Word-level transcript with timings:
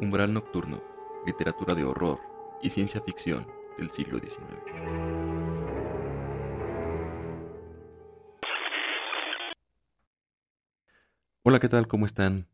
Umbral 0.00 0.32
Nocturno, 0.32 0.80
literatura 1.26 1.74
de 1.74 1.82
horror 1.82 2.20
y 2.62 2.70
ciencia 2.70 3.00
ficción 3.00 3.48
del 3.76 3.90
siglo 3.90 4.20
XIX. 4.20 4.38
Hola, 11.42 11.58
¿qué 11.58 11.68
tal? 11.68 11.88
¿Cómo 11.88 12.06
están? 12.06 12.46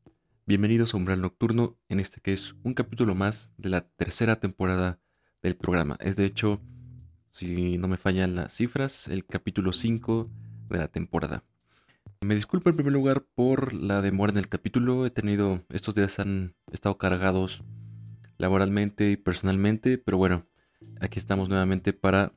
Bienvenidos 0.47 0.95
a 0.95 0.97
Umbral 0.97 1.21
Nocturno, 1.21 1.77
en 1.91 2.01
este 2.01 2.23
que 2.23 2.33
es 2.33 2.55
un 2.63 2.73
capítulo 2.73 3.15
más 3.15 3.51
de 3.59 3.69
la 3.69 3.83
tercera 3.89 4.41
temporada 4.41 4.99
del 5.43 5.55
programa. 5.55 5.99
Es 6.01 6.17
de 6.17 6.25
hecho, 6.25 6.63
si 7.31 7.77
no 7.77 7.89
me 7.89 7.99
fallan 7.99 8.37
las 8.37 8.55
cifras, 8.55 9.07
el 9.09 9.27
capítulo 9.27 9.75
5 9.75 10.31
de 10.71 10.79
la 10.79 10.89
temporada. 10.89 11.45
Me 12.25 12.35
disculpo 12.35 12.71
en 12.71 12.77
primer 12.77 12.95
lugar 12.95 13.27
por 13.35 13.75
la 13.75 14.01
demora 14.01 14.33
en 14.33 14.39
el 14.39 14.49
capítulo. 14.49 15.05
He 15.05 15.11
tenido, 15.11 15.63
estos 15.69 15.95
días 15.95 16.19
han 16.19 16.55
estado 16.73 16.97
cargados 16.97 17.63
laboralmente 18.39 19.11
y 19.11 19.19
personalmente, 19.19 19.99
pero 19.99 20.17
bueno, 20.17 20.47
aquí 21.03 21.19
estamos 21.19 21.51
nuevamente 21.51 21.93
para 21.93 22.33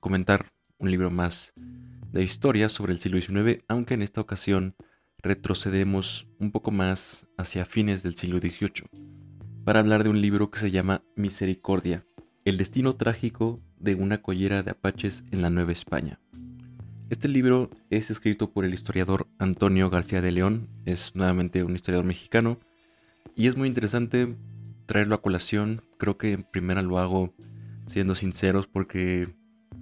comentar 0.00 0.54
un 0.78 0.90
libro 0.90 1.10
más 1.10 1.52
de 2.10 2.24
historia 2.24 2.70
sobre 2.70 2.94
el 2.94 3.00
siglo 3.00 3.20
XIX, 3.20 3.62
aunque 3.68 3.92
en 3.92 4.00
esta 4.00 4.22
ocasión 4.22 4.74
retrocedemos 5.18 6.26
un 6.38 6.50
poco 6.50 6.70
más 6.70 7.26
hacia 7.36 7.66
fines 7.66 8.02
del 8.02 8.16
siglo 8.16 8.38
XVIII, 8.38 8.88
para 9.62 9.80
hablar 9.80 10.04
de 10.04 10.08
un 10.08 10.22
libro 10.22 10.50
que 10.50 10.58
se 10.58 10.70
llama 10.70 11.02
Misericordia, 11.16 12.06
el 12.46 12.56
destino 12.56 12.96
trágico 12.96 13.60
de 13.76 13.94
una 13.94 14.22
collera 14.22 14.62
de 14.62 14.70
apaches 14.70 15.22
en 15.30 15.42
la 15.42 15.50
Nueva 15.50 15.72
España. 15.72 16.18
Este 17.10 17.26
libro 17.26 17.70
es 17.88 18.10
escrito 18.10 18.50
por 18.50 18.66
el 18.66 18.74
historiador 18.74 19.28
Antonio 19.38 19.88
García 19.88 20.20
de 20.20 20.30
León, 20.30 20.68
es 20.84 21.16
nuevamente 21.16 21.64
un 21.64 21.74
historiador 21.74 22.04
mexicano, 22.04 22.58
y 23.34 23.46
es 23.46 23.56
muy 23.56 23.66
interesante 23.66 24.36
traerlo 24.84 25.14
a 25.14 25.22
colación. 25.22 25.80
Creo 25.96 26.18
que 26.18 26.34
en 26.34 26.42
primera 26.42 26.82
lo 26.82 26.98
hago 26.98 27.32
siendo 27.86 28.14
sinceros 28.14 28.66
porque 28.66 29.30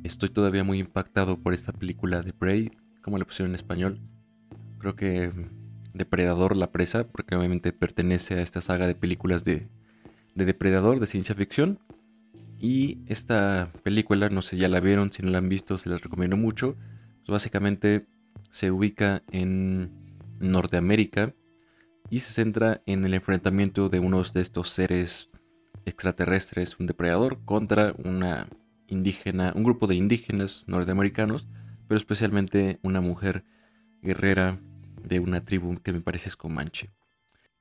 estoy 0.04 0.28
todavía 0.28 0.62
muy 0.62 0.78
impactado 0.78 1.36
por 1.36 1.52
esta 1.52 1.72
película 1.72 2.22
de 2.22 2.32
Prey, 2.32 2.70
como 3.02 3.18
le 3.18 3.24
pusieron 3.24 3.50
en 3.50 3.56
español. 3.56 3.98
Creo 4.78 4.94
que 4.94 5.32
Depredador 5.94 6.56
la 6.56 6.70
presa, 6.70 7.08
porque 7.08 7.34
obviamente 7.34 7.72
pertenece 7.72 8.34
a 8.34 8.42
esta 8.42 8.60
saga 8.60 8.86
de 8.86 8.94
películas 8.94 9.44
de, 9.44 9.66
de 10.36 10.44
Depredador, 10.44 11.00
de 11.00 11.08
ciencia 11.08 11.34
ficción. 11.34 11.80
Y 12.60 12.98
esta 13.06 13.72
película, 13.82 14.28
no 14.28 14.42
sé, 14.42 14.58
ya 14.58 14.68
la 14.68 14.78
vieron, 14.78 15.10
si 15.10 15.24
no 15.24 15.30
la 15.30 15.38
han 15.38 15.48
visto, 15.48 15.76
se 15.76 15.88
las 15.88 16.00
recomiendo 16.00 16.36
mucho 16.36 16.76
básicamente 17.32 18.06
se 18.50 18.70
ubica 18.70 19.22
en 19.30 19.90
Norteamérica 20.40 21.34
y 22.10 22.20
se 22.20 22.32
centra 22.32 22.82
en 22.86 23.04
el 23.04 23.14
enfrentamiento 23.14 23.88
de 23.88 24.00
unos 24.00 24.32
de 24.32 24.42
estos 24.42 24.70
seres 24.70 25.28
extraterrestres, 25.84 26.78
un 26.78 26.86
depredador, 26.86 27.44
contra 27.44 27.94
una 28.04 28.48
indígena, 28.88 29.52
un 29.54 29.64
grupo 29.64 29.86
de 29.86 29.96
indígenas 29.96 30.64
norteamericanos, 30.66 31.48
pero 31.88 31.98
especialmente 31.98 32.78
una 32.82 33.00
mujer 33.00 33.44
guerrera 34.02 34.58
de 35.02 35.20
una 35.20 35.42
tribu 35.42 35.80
que 35.82 35.92
me 35.92 36.00
parece 36.00 36.28
es 36.28 36.36
Comanche. 36.36 36.90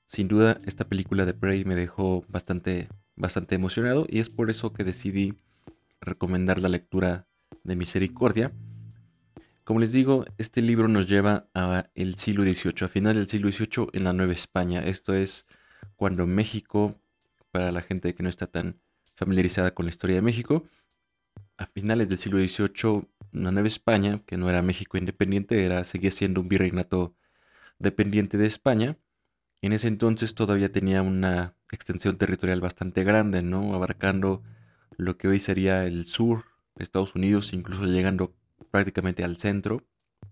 Sin 0.08 0.28
duda, 0.28 0.58
esta 0.66 0.88
película 0.88 1.26
de 1.26 1.34
Prey 1.34 1.66
me 1.66 1.76
dejó 1.76 2.26
bastante, 2.28 2.90
bastante 3.16 3.56
emocionado 3.56 4.06
y 4.08 4.20
es 4.20 4.30
por 4.30 4.50
eso 4.50 4.74
que 4.74 4.84
decidí 4.84 5.34
recomendar 6.00 6.60
la 6.60 6.70
lectura 6.70 7.28
de 7.64 7.76
Misericordia, 7.76 8.52
como 9.66 9.80
les 9.80 9.92
digo, 9.92 10.26
este 10.38 10.62
libro 10.62 10.88
nos 10.88 11.08
lleva 11.08 11.48
a 11.56 11.90
el 11.96 12.16
siglo 12.16 12.44
XVIII, 12.44 12.86
a 12.86 12.88
final 12.88 13.16
del 13.16 13.28
siglo 13.28 13.52
XVIII 13.52 13.88
en 13.94 14.04
la 14.04 14.14
Nueva 14.14 14.32
España. 14.34 14.82
Esto 14.86 15.16
es 15.16 15.48
cuando 15.96 16.28
México, 16.28 16.96
para 17.52 17.72
la 17.72 17.82
gente 17.82 18.14
que 18.14 18.22
no 18.22 18.30
está 18.30 18.46
tan 18.46 18.80
familiarizada 19.16 19.74
con 19.74 19.88
la 19.88 19.90
historia 19.90 20.18
de 20.18 20.22
México, 20.22 20.66
a 21.58 21.66
finales 21.66 22.10
del 22.10 22.20
siglo 22.20 22.38
XVIII, 22.40 23.08
la 23.32 23.52
Nueva 23.52 23.68
España, 23.68 24.22
que 24.28 24.38
no 24.38 24.52
era 24.52 24.62
México 24.62 24.98
independiente, 24.98 25.66
era, 25.66 25.84
seguía 25.84 26.12
siendo 26.12 26.42
un 26.42 26.48
virreinato 26.48 27.16
dependiente 27.80 28.38
de 28.38 28.46
España. 28.46 28.98
En 29.64 29.74
ese 29.74 29.88
entonces 29.88 30.36
todavía 30.36 30.72
tenía 30.72 31.02
una 31.02 31.56
extensión 31.72 32.20
territorial 32.20 32.62
bastante 32.62 33.04
grande, 33.04 33.42
¿no? 33.42 33.74
Abarcando 33.74 34.44
lo 34.96 35.18
que 35.18 35.28
hoy 35.28 35.40
sería 35.40 35.86
el 35.86 36.06
sur 36.06 36.46
de 36.76 36.84
Estados 36.84 37.16
Unidos, 37.16 37.52
incluso 37.52 37.86
llegando 37.86 38.36
prácticamente 38.72 39.24
al 39.24 39.38
centro 39.38 39.84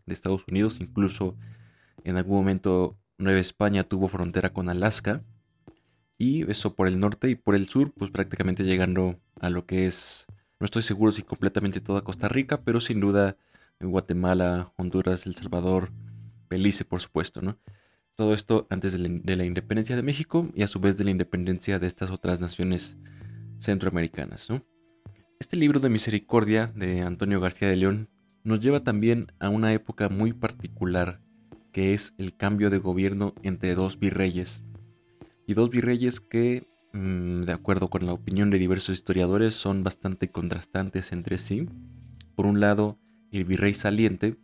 de 0.06 0.13
Estados 0.13 0.44
Unidos, 0.50 0.79
incluso 0.79 1.35
en 2.03 2.17
algún 2.17 2.38
momento 2.38 2.97
Nueva 3.17 3.39
España 3.39 3.84
tuvo 3.84 4.07
frontera 4.07 4.51
con 4.51 4.69
Alaska, 4.69 5.23
y 6.17 6.50
eso 6.50 6.75
por 6.75 6.88
el 6.88 7.00
norte 7.00 7.29
y 7.29 7.35
por 7.35 7.56
el 7.56 7.67
sur, 7.67 7.91
pues 7.94 8.11
prácticamente 8.11 8.63
llegando 8.63 9.19
a 9.39 9.50
lo 9.50 9.66
que 9.66 9.88
es, 9.88 10.25
no 10.59 10.66
estoy 10.66 10.81
seguro 10.84 11.11
si 11.11 11.23
completamente 11.23 11.81
toda 11.81 12.01
Costa 12.01 12.29
Rica, 12.29 12.61
pero 12.61 12.79
sin 12.79 13.00
duda 13.00 13.38
Guatemala, 13.79 14.72
Honduras, 14.78 15.25
El 15.25 15.35
Salvador, 15.35 15.91
Belice, 16.50 16.85
por 16.85 17.01
supuesto, 17.01 17.41
¿no? 17.41 17.57
Todo 18.16 18.34
esto 18.34 18.67
antes 18.69 18.94
de 18.94 19.00
la, 19.00 19.09
de 19.09 19.35
la, 19.35 19.44
independencia 19.44 19.95
de 19.95 20.03
México 20.03 20.50
y 20.53 20.61
a 20.61 20.67
su 20.67 20.79
vez 20.79 20.97
de 20.97 21.03
la 21.03 21.11
independencia 21.11 21.79
de 21.79 21.88
estas 21.88 22.11
otras 22.11 22.40
naciones 22.40 22.95
centroamericanas, 23.59 24.50
¿no? 24.50 24.61
Este 25.40 25.58
libro 25.58 25.80
de 25.80 25.90
Misericordia 25.90 26.72
de 26.76 27.02
Antonio 27.02 27.40
García 27.40 27.68
de 27.68 27.76
León 27.76 28.10
nos 28.44 28.60
lleva 28.60 28.80
también 28.80 29.28
a 29.40 29.50
una 29.50 29.74
época 29.74 30.10
muy 30.10 30.34
particular, 30.34 31.20
que 31.72 31.94
es 31.94 32.14
el 32.18 32.36
cambio 32.36 32.70
de 32.70 32.78
gobierno 32.78 33.34
entre 33.44 33.76
dos 33.76 34.00
virreyes. 34.00 34.64
Y 35.46 35.54
dos 35.54 35.70
virreyes 35.70 36.20
que, 36.20 36.68
mm, 36.94 37.44
de 37.44 37.54
acuerdo 37.54 37.90
con 37.90 38.06
la 38.06 38.14
opinión 38.14 38.50
de 38.50 38.60
diversos 38.60 38.96
historiadores, 38.96 39.54
son 39.56 39.84
bastante 39.84 40.30
contrastantes 40.30 41.12
entre 41.12 41.38
sí. 41.38 41.68
Por 42.36 42.46
un 42.46 42.60
lado, 42.60 42.98
el 43.32 43.46
virrey 43.46 43.74
saliente, 43.74 44.38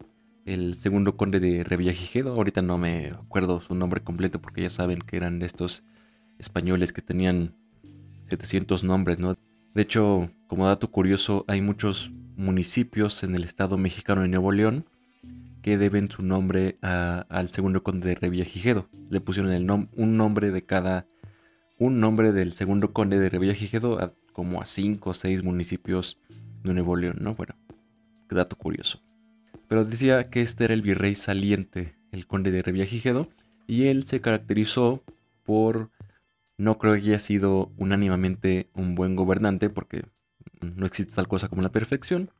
el 0.46 0.76
segundo 0.76 1.16
conde 1.16 1.40
de 1.40 1.64
Revillagigedo, 1.64 2.34
ahorita 2.34 2.62
no 2.62 2.78
me 2.78 3.10
acuerdo 3.10 3.62
su 3.62 3.76
nombre 3.76 4.02
completo 4.02 4.42
porque 4.42 4.64
ya 4.64 4.70
saben 4.70 5.00
que 5.00 5.18
eran 5.18 5.42
estos 5.42 5.84
españoles 6.40 6.94
que 6.94 7.02
tenían 7.02 7.54
700 8.30 8.84
nombres, 8.84 9.20
¿no? 9.20 9.38
De 9.74 9.84
hecho, 9.84 10.30
como 10.48 10.66
dato 10.66 10.92
curioso, 10.92 11.46
hay 11.48 11.62
muchos 11.62 12.12
municipios 12.36 13.24
en 13.24 13.36
el 13.36 13.44
estado 13.44 13.78
mexicano 13.78 14.22
de 14.22 14.30
Nuevo 14.30 14.52
León 14.52 14.86
que 15.62 15.78
deben 15.78 16.10
su 16.10 16.24
nombre 16.24 16.78
al 16.82 17.50
segundo 17.50 17.84
conde 17.84 18.10
de 18.10 18.16
Revillagigedo. 18.16 18.88
Le 19.10 19.22
pusieron 19.22 19.52
el 19.52 19.70
un 19.70 20.18
nombre 20.18 20.52
de 20.52 20.64
cada, 20.64 21.06
un 21.78 22.00
nombre 22.00 22.32
del 22.32 22.54
segundo 22.54 22.94
conde 22.94 23.20
de 23.20 23.30
Revillagigedo 23.30 24.16
como 24.34 24.62
a 24.62 24.66
cinco 24.66 25.12
o 25.12 25.14
seis 25.14 25.44
municipios 25.44 26.18
de 26.64 26.74
Nuevo 26.74 26.96
León, 26.96 27.18
¿no? 27.20 27.36
Bueno, 27.36 27.56
qué 28.28 28.36
dato 28.36 28.56
curioso. 28.56 29.02
Pero 29.68 29.86
decía 29.86 30.24
que 30.24 30.42
este 30.42 30.64
era 30.64 30.74
el 30.74 30.82
virrey 30.82 31.14
saliente, 31.16 31.96
el 32.12 32.26
conde 32.26 32.52
de 32.52 32.62
Revillagigedo, 32.62 33.30
y 33.68 33.88
él 33.88 34.06
se 34.06 34.22
caracterizó 34.22 35.04
por, 35.44 35.92
no 36.60 36.78
creo 36.78 36.94
que 36.96 37.00
haya 37.00 37.20
sido 37.20 37.72
unánimemente 37.78 38.70
un 38.74 38.94
buen 38.94 39.16
gobernante, 39.16 39.70
porque 39.70 40.06
no 40.60 40.86
existe 40.86 41.16
tal 41.16 41.30
cosa 41.30 41.48
como 41.48 41.62
la 41.62 41.72
perfección. 41.72 42.32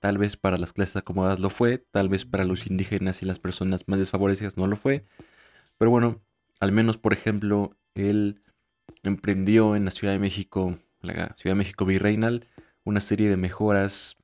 Tal 0.00 0.18
vez 0.18 0.36
para 0.36 0.58
las 0.58 0.72
clases 0.72 0.96
acomodadas 0.96 1.38
lo 1.38 1.48
fue, 1.48 1.78
tal 1.92 2.08
vez 2.08 2.24
para 2.24 2.44
los 2.44 2.66
indígenas 2.66 3.22
y 3.22 3.26
las 3.26 3.38
personas 3.38 3.86
más 3.86 4.00
desfavorecidas 4.00 4.56
no 4.56 4.66
lo 4.66 4.76
fue. 4.76 5.04
Pero 5.78 5.92
bueno, 5.92 6.20
al 6.58 6.72
menos 6.72 6.98
por 6.98 7.12
ejemplo, 7.12 7.76
él 7.94 8.42
emprendió 9.04 9.76
en 9.76 9.84
la 9.84 9.92
Ciudad 9.92 10.12
de 10.12 10.18
México, 10.18 10.76
la 11.00 11.36
Ciudad 11.36 11.54
de 11.54 11.58
México 11.58 11.86
virreinal, 11.86 12.48
una 12.82 12.98
serie 12.98 13.30
de 13.30 13.36
mejoras 13.36 14.16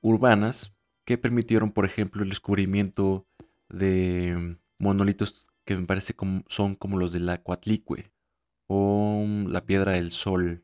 urbanas 0.00 0.72
que 1.04 1.16
permitieron, 1.16 1.70
por 1.70 1.84
ejemplo, 1.84 2.24
el 2.24 2.30
descubrimiento 2.30 3.24
de 3.68 4.56
monolitos 4.80 5.46
que 5.64 5.76
me 5.76 5.86
parece 5.86 6.16
son 6.48 6.74
como 6.74 6.98
los 6.98 7.12
de 7.12 7.20
la 7.20 7.40
Coatlicue 7.40 8.10
o 8.66 9.24
la 9.48 9.64
Piedra 9.64 9.92
del 9.92 10.10
Sol 10.10 10.62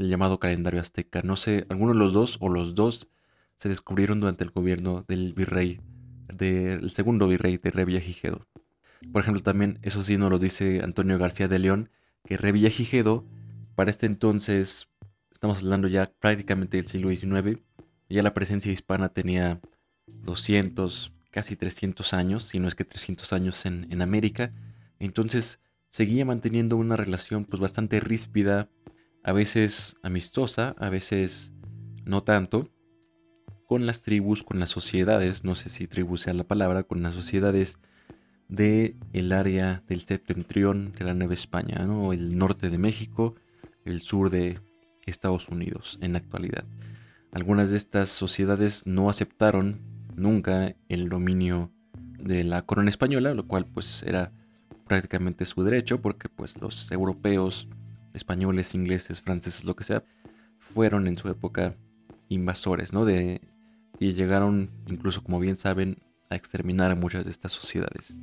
el 0.00 0.08
llamado 0.08 0.38
calendario 0.38 0.80
azteca. 0.80 1.22
No 1.22 1.36
sé, 1.36 1.66
algunos 1.68 1.94
de 1.94 2.00
los 2.00 2.12
dos 2.12 2.38
o 2.40 2.48
los 2.48 2.74
dos 2.74 3.08
se 3.56 3.68
descubrieron 3.68 4.20
durante 4.20 4.44
el 4.44 4.50
gobierno 4.50 5.04
del 5.06 5.34
virrey, 5.34 5.80
del 6.34 6.90
segundo 6.90 7.28
virrey 7.28 7.58
de 7.58 7.70
Revillagigedo. 7.70 8.46
Por 9.12 9.22
ejemplo, 9.22 9.42
también, 9.42 9.78
eso 9.82 10.02
sí 10.02 10.16
nos 10.16 10.30
lo 10.30 10.38
dice 10.38 10.80
Antonio 10.82 11.18
García 11.18 11.48
de 11.48 11.58
León, 11.58 11.90
que 12.24 12.36
Revillagigedo, 12.36 13.24
para 13.74 13.90
este 13.90 14.06
entonces, 14.06 14.88
estamos 15.30 15.58
hablando 15.58 15.88
ya 15.88 16.10
prácticamente 16.20 16.76
del 16.76 16.86
siglo 16.86 17.10
XIX, 17.10 17.60
ya 18.08 18.22
la 18.22 18.34
presencia 18.34 18.72
hispana 18.72 19.10
tenía 19.10 19.60
200, 20.06 21.12
casi 21.30 21.56
300 21.56 22.14
años, 22.14 22.44
si 22.44 22.58
no 22.58 22.68
es 22.68 22.74
que 22.74 22.84
300 22.84 23.32
años 23.32 23.66
en, 23.66 23.86
en 23.90 24.02
América, 24.02 24.52
entonces 24.98 25.60
seguía 25.90 26.24
manteniendo 26.24 26.76
una 26.76 26.96
relación 26.96 27.44
pues 27.44 27.60
bastante 27.60 28.00
ríspida 28.00 28.68
a 29.22 29.32
veces 29.32 29.96
amistosa, 30.02 30.74
a 30.78 30.88
veces 30.88 31.52
no 32.04 32.22
tanto, 32.22 32.70
con 33.66 33.86
las 33.86 34.02
tribus, 34.02 34.42
con 34.42 34.58
las 34.58 34.70
sociedades, 34.70 35.44
no 35.44 35.54
sé 35.54 35.68
si 35.68 35.86
tribu 35.86 36.16
sea 36.16 36.34
la 36.34 36.44
palabra, 36.44 36.82
con 36.84 37.02
las 37.02 37.14
sociedades 37.14 37.78
del 38.48 38.96
el 39.12 39.32
área 39.32 39.84
del 39.86 40.00
septentrión 40.00 40.92
de 40.98 41.04
la 41.04 41.14
Nueva 41.14 41.34
España, 41.34 41.84
¿no? 41.86 42.12
el 42.12 42.36
norte 42.36 42.70
de 42.70 42.78
México, 42.78 43.36
el 43.84 44.02
sur 44.02 44.30
de 44.30 44.58
Estados 45.06 45.48
Unidos 45.48 45.98
en 46.00 46.12
la 46.12 46.18
actualidad. 46.18 46.64
Algunas 47.32 47.70
de 47.70 47.76
estas 47.76 48.08
sociedades 48.08 48.82
no 48.86 49.08
aceptaron 49.08 49.80
nunca 50.16 50.74
el 50.88 51.08
dominio 51.08 51.70
de 52.18 52.42
la 52.44 52.62
corona 52.62 52.90
española, 52.90 53.34
lo 53.34 53.46
cual 53.46 53.66
pues 53.66 54.02
era 54.02 54.32
prácticamente 54.90 55.46
su 55.46 55.62
derecho 55.62 56.00
porque 56.00 56.28
pues 56.28 56.60
los 56.60 56.90
europeos, 56.90 57.68
españoles, 58.12 58.74
ingleses, 58.74 59.20
franceses, 59.20 59.64
lo 59.64 59.76
que 59.76 59.84
sea, 59.84 60.02
fueron 60.58 61.06
en 61.06 61.16
su 61.16 61.28
época 61.28 61.76
invasores, 62.28 62.92
¿no? 62.92 63.04
De, 63.04 63.40
y 64.00 64.14
llegaron, 64.14 64.68
incluso 64.88 65.22
como 65.22 65.38
bien 65.38 65.56
saben, 65.58 65.98
a 66.28 66.34
exterminar 66.34 66.90
a 66.90 66.96
muchas 66.96 67.24
de 67.24 67.30
estas 67.30 67.52
sociedades. 67.52 68.18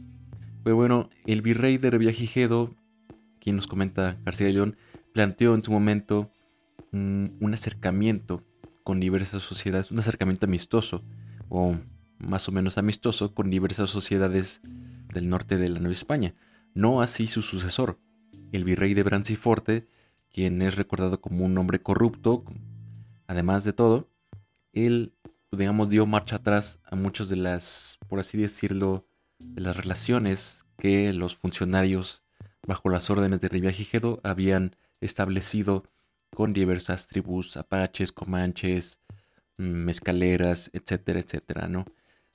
Pero 0.66 0.76
bueno, 0.76 1.10
el 1.26 1.42
virrey 1.42 1.78
de 1.78 1.90
Revillagigedo, 1.90 2.76
quien 3.40 3.56
nos 3.56 3.68
comenta 3.68 4.18
García 4.26 4.50
León, 4.50 4.76
planteó 5.14 5.56
en 5.56 5.64
su 5.64 5.72
momento 5.72 6.30
un 6.92 7.54
acercamiento 7.54 8.44
con 8.84 9.00
diversas 9.00 9.42
sociedades, 9.42 9.90
un 9.90 10.00
acercamiento 10.00 10.48
amistoso, 10.48 11.02
o 11.48 11.78
más 12.20 12.50
o 12.50 12.52
menos 12.52 12.78
amistoso, 12.78 13.34
con 13.34 13.50
diversas 13.50 13.90
sociedades 13.90 14.60
del 15.14 15.30
norte 15.30 15.56
de 15.56 15.70
la 15.70 15.80
Nueva 15.80 15.96
España. 15.96 16.34
No 16.78 17.02
así 17.02 17.26
su 17.26 17.42
sucesor, 17.42 17.98
el 18.52 18.64
virrey 18.64 18.94
de 18.94 19.02
Branciforte, 19.02 19.88
quien 20.32 20.62
es 20.62 20.76
recordado 20.76 21.20
como 21.20 21.44
un 21.44 21.58
hombre 21.58 21.82
corrupto, 21.82 22.44
además 23.26 23.64
de 23.64 23.74
todo, 23.74 24.12
él, 24.74 25.12
digamos, 25.52 25.90
dio 25.90 26.06
marcha 26.06 26.36
atrás 26.36 26.78
a 26.84 26.96
muchas 26.96 27.30
de 27.30 27.36
las, 27.36 27.98
por 28.08 28.20
así 28.20 28.38
decirlo, 28.38 29.08
de 29.40 29.62
las 29.62 29.76
relaciones 29.76 30.66
que 30.78 31.12
los 31.14 31.36
funcionarios 31.36 32.24
bajo 32.68 32.90
las 32.90 33.10
órdenes 33.10 33.42
de 33.42 33.50
Riviagigedo 33.50 34.22
habían 34.24 34.76
establecido 35.02 35.82
con 36.30 36.54
diversas 36.54 37.08
tribus, 37.08 37.58
apaches, 37.58 38.12
comanches, 38.12 39.00
mm, 39.58 39.64
mezcaleras, 39.64 40.70
etcétera, 40.74 41.22
etcétera, 41.22 41.68
¿no? 41.70 41.86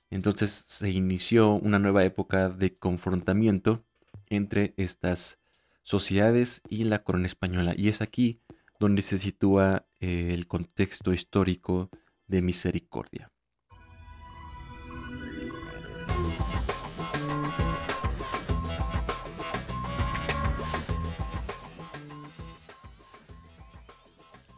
Entonces 0.09 0.65
se 0.67 0.91
inició 0.91 1.53
una 1.53 1.79
nueva 1.79 2.03
época 2.03 2.49
de 2.49 2.75
confrontamiento 2.75 3.85
entre 4.33 4.73
estas 4.77 5.39
sociedades 5.83 6.61
y 6.67 6.83
la 6.85 7.03
corona 7.03 7.25
española. 7.25 7.73
Y 7.77 7.89
es 7.89 8.01
aquí 8.01 8.41
donde 8.79 9.01
se 9.01 9.17
sitúa 9.17 9.85
eh, 9.99 10.31
el 10.33 10.47
contexto 10.47 11.13
histórico 11.13 11.89
de 12.27 12.41
misericordia. 12.41 13.31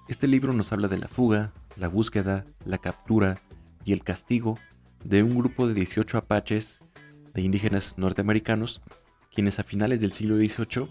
Este 0.07 0.27
libro 0.27 0.53
nos 0.53 0.71
habla 0.71 0.87
de 0.87 0.99
la 0.99 1.07
fuga, 1.07 1.51
la 1.75 1.87
búsqueda, 1.87 2.45
la 2.63 2.77
captura 2.77 3.41
y 3.83 3.93
el 3.93 4.03
castigo 4.03 4.57
de 5.03 5.23
un 5.23 5.37
grupo 5.37 5.67
de 5.67 5.73
18 5.73 6.17
apaches 6.17 6.79
de 7.33 7.41
indígenas 7.41 7.97
norteamericanos, 7.97 8.81
quienes 9.35 9.59
a 9.59 9.63
finales 9.63 9.99
del 9.99 10.13
siglo 10.13 10.37
XVIII 10.37 10.87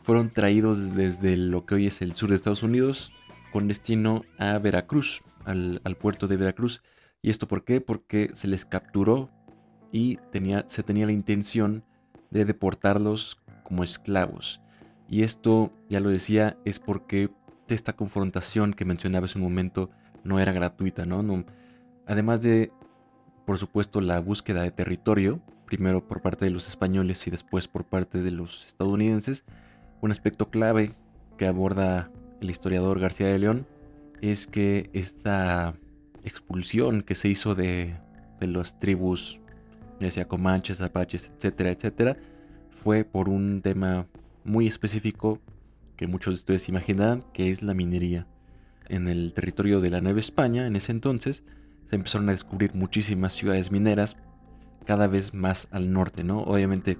fueron 0.00 0.30
traídos 0.30 0.94
desde 0.94 1.36
lo 1.36 1.66
que 1.66 1.74
hoy 1.74 1.86
es 1.88 2.00
el 2.00 2.14
sur 2.14 2.30
de 2.30 2.36
Estados 2.36 2.62
Unidos 2.62 3.12
con 3.52 3.68
destino 3.68 4.24
a 4.38 4.58
Veracruz, 4.58 5.22
al, 5.44 5.80
puerto 5.98 6.28
de 6.28 6.36
Veracruz. 6.36 6.82
¿Y 7.20 7.30
esto 7.30 7.48
por 7.48 7.64
qué? 7.64 7.80
Porque 7.80 8.30
se 8.34 8.46
les 8.46 8.64
capturó 8.64 9.30
y 9.90 10.18
tenía, 10.30 10.64
se 10.68 10.82
tenía 10.82 11.06
la 11.06 11.12
intención 11.12 11.84
de 12.30 12.44
deportarlos 12.44 13.38
como 13.64 13.82
esclavos. 13.82 14.60
Y 15.08 15.22
esto, 15.22 15.72
ya 15.88 16.00
lo 16.00 16.10
decía, 16.10 16.56
es 16.64 16.78
porque 16.78 17.30
esta 17.68 17.94
confrontación 17.94 18.72
que 18.72 18.84
mencionaba 18.84 19.26
hace 19.26 19.38
un 19.38 19.44
momento 19.44 19.90
no 20.22 20.38
era 20.38 20.52
gratuita, 20.52 21.06
¿no? 21.06 21.44
Además 22.06 22.40
de, 22.40 22.72
por 23.46 23.58
supuesto, 23.58 24.00
la 24.00 24.20
búsqueda 24.20 24.62
de 24.62 24.70
territorio, 24.70 25.40
primero 25.66 26.06
por 26.06 26.20
parte 26.20 26.44
de 26.44 26.50
los 26.50 26.68
españoles 26.68 27.26
y 27.26 27.30
después 27.30 27.68
por 27.68 27.84
parte 27.84 28.22
de 28.22 28.30
los 28.30 28.66
estadounidenses, 28.66 29.44
un 30.00 30.10
aspecto 30.10 30.50
clave 30.50 30.92
que 31.38 31.46
aborda 31.46 32.10
el 32.40 32.50
historiador 32.50 33.00
García 33.00 33.28
de 33.28 33.38
León 33.38 33.66
es 34.20 34.46
que 34.46 34.90
esta 34.92 35.74
expulsión 36.24 37.02
que 37.02 37.14
se 37.14 37.28
hizo 37.28 37.54
de, 37.54 37.94
de 38.40 38.46
las 38.46 38.78
tribus, 38.78 39.40
ya 40.00 40.10
sea 40.10 40.28
comanches, 40.28 40.80
apaches, 40.80 41.30
etcétera, 41.36 41.70
etcétera, 41.70 42.16
fue 42.70 43.04
por 43.04 43.28
un 43.28 43.62
tema 43.62 44.06
muy 44.44 44.66
específico 44.66 45.40
que 45.96 46.06
muchos 46.06 46.34
de 46.34 46.38
ustedes 46.38 46.68
imaginarán, 46.68 47.24
que 47.32 47.50
es 47.50 47.62
la 47.62 47.74
minería. 47.74 48.26
En 48.88 49.08
el 49.08 49.32
territorio 49.32 49.80
de 49.80 49.90
la 49.90 50.00
Nueva 50.00 50.20
España, 50.20 50.66
en 50.66 50.76
ese 50.76 50.92
entonces, 50.92 51.42
se 51.88 51.96
empezaron 51.96 52.28
a 52.28 52.32
descubrir 52.32 52.74
muchísimas 52.74 53.32
ciudades 53.32 53.70
mineras, 53.70 54.16
cada 54.84 55.06
vez 55.06 55.34
más 55.34 55.68
al 55.70 55.92
norte, 55.92 56.24
¿no? 56.24 56.40
Obviamente, 56.42 56.98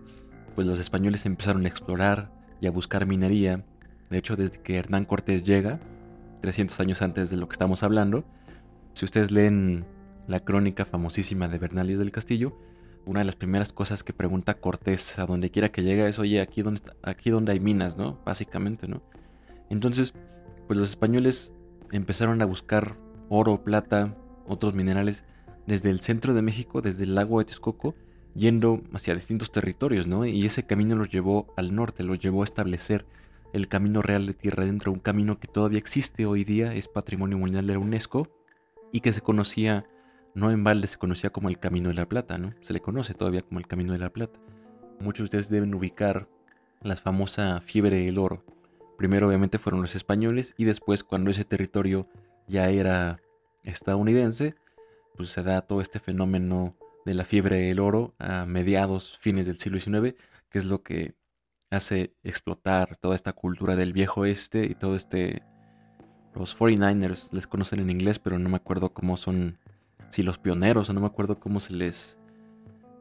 pues 0.54 0.66
los 0.66 0.78
españoles 0.78 1.26
empezaron 1.26 1.64
a 1.64 1.68
explorar 1.68 2.30
y 2.60 2.66
a 2.66 2.70
buscar 2.70 3.06
minería. 3.06 3.64
De 4.10 4.18
hecho, 4.18 4.36
desde 4.36 4.60
que 4.60 4.76
Hernán 4.76 5.04
Cortés 5.04 5.44
llega, 5.44 5.80
300 6.40 6.78
años 6.80 7.02
antes 7.02 7.30
de 7.30 7.36
lo 7.36 7.48
que 7.48 7.54
estamos 7.54 7.82
hablando, 7.82 8.24
si 8.92 9.04
ustedes 9.04 9.30
leen 9.30 9.84
la 10.26 10.40
crónica 10.40 10.84
famosísima 10.84 11.48
de 11.48 11.58
Bernales 11.58 11.98
del 11.98 12.12
Castillo, 12.12 12.56
una 13.06 13.20
de 13.20 13.26
las 13.26 13.36
primeras 13.36 13.72
cosas 13.72 14.02
que 14.02 14.12
pregunta 14.12 14.54
Cortés 14.54 15.18
a 15.18 15.26
donde 15.26 15.50
quiera 15.50 15.70
que 15.70 15.82
llegue 15.82 16.08
es, 16.08 16.18
oye, 16.18 16.40
aquí 16.40 16.62
donde, 16.62 16.80
aquí 17.02 17.30
donde 17.30 17.52
hay 17.52 17.60
minas, 17.60 17.96
¿no? 17.96 18.18
Básicamente, 18.24 18.88
¿no? 18.88 19.02
Entonces, 19.68 20.14
pues 20.66 20.78
los 20.78 20.90
españoles 20.90 21.52
empezaron 21.92 22.40
a 22.40 22.46
buscar 22.46 22.96
oro, 23.28 23.62
plata, 23.62 24.14
otros 24.46 24.74
minerales 24.74 25.24
desde 25.66 25.90
el 25.90 26.00
centro 26.00 26.34
de 26.34 26.42
México, 26.42 26.82
desde 26.82 27.04
el 27.04 27.14
lago 27.14 27.38
de 27.38 27.46
Texcoco, 27.46 27.94
yendo 28.34 28.82
hacia 28.92 29.14
distintos 29.14 29.52
territorios, 29.52 30.06
¿no? 30.06 30.26
Y 30.26 30.44
ese 30.44 30.66
camino 30.66 30.96
los 30.96 31.08
llevó 31.08 31.52
al 31.56 31.74
norte, 31.74 32.02
los 32.02 32.18
llevó 32.18 32.42
a 32.42 32.44
establecer 32.44 33.06
el 33.52 33.68
camino 33.68 34.02
real 34.02 34.26
de 34.26 34.34
tierra 34.34 34.64
adentro, 34.64 34.92
un 34.92 34.98
camino 34.98 35.38
que 35.38 35.46
todavía 35.46 35.78
existe 35.78 36.26
hoy 36.26 36.44
día, 36.44 36.74
es 36.74 36.88
patrimonio 36.88 37.38
mundial 37.38 37.66
de 37.66 37.74
la 37.74 37.78
UNESCO 37.78 38.28
y 38.92 39.00
que 39.00 39.12
se 39.12 39.20
conocía 39.20 39.86
no 40.34 40.50
en 40.50 40.64
balde 40.64 40.88
se 40.88 40.98
conocía 40.98 41.30
como 41.30 41.48
el 41.48 41.58
Camino 41.58 41.88
de 41.88 41.94
la 41.94 42.08
Plata, 42.08 42.38
¿no? 42.38 42.54
Se 42.60 42.72
le 42.72 42.80
conoce 42.80 43.14
todavía 43.14 43.42
como 43.42 43.60
el 43.60 43.66
Camino 43.66 43.92
de 43.92 44.00
la 44.00 44.10
Plata. 44.10 44.38
Muchos 45.00 45.18
de 45.18 45.24
ustedes 45.24 45.48
deben 45.48 45.74
ubicar 45.74 46.28
la 46.82 46.96
famosa 46.96 47.60
fiebre 47.60 48.02
del 48.02 48.18
oro. 48.18 48.44
Primero 48.98 49.28
obviamente 49.28 49.58
fueron 49.58 49.80
los 49.80 49.94
españoles 49.94 50.54
y 50.58 50.64
después 50.64 51.04
cuando 51.04 51.30
ese 51.30 51.44
territorio 51.44 52.08
ya 52.46 52.68
era 52.68 53.20
estadounidense, 53.62 54.56
pues 55.16 55.30
se 55.30 55.42
da 55.42 55.62
todo 55.62 55.80
este 55.80 56.00
fenómeno 56.00 56.76
de 57.04 57.14
la 57.14 57.24
fiebre 57.24 57.60
del 57.60 57.80
oro 57.80 58.14
a 58.18 58.46
mediados, 58.46 59.18
fines 59.18 59.46
del 59.46 59.58
siglo 59.58 59.78
XIX, 59.78 60.16
que 60.50 60.58
es 60.58 60.64
lo 60.64 60.82
que 60.82 61.14
hace 61.70 62.10
explotar 62.22 62.96
toda 62.96 63.14
esta 63.14 63.32
cultura 63.32 63.76
del 63.76 63.92
viejo 63.92 64.24
este 64.24 64.64
y 64.64 64.74
todo 64.74 64.96
este... 64.96 65.42
Los 66.34 66.58
49ers 66.58 67.32
les 67.32 67.46
conocen 67.46 67.78
en 67.78 67.90
inglés, 67.90 68.18
pero 68.18 68.40
no 68.40 68.48
me 68.48 68.56
acuerdo 68.56 68.92
cómo 68.92 69.16
son 69.16 69.58
si 70.10 70.24
los 70.24 70.36
pioneros, 70.38 70.90
o 70.90 70.92
no 70.92 71.00
me 71.00 71.06
acuerdo 71.06 71.38
cómo 71.38 71.60
se 71.60 71.72
les, 71.72 72.16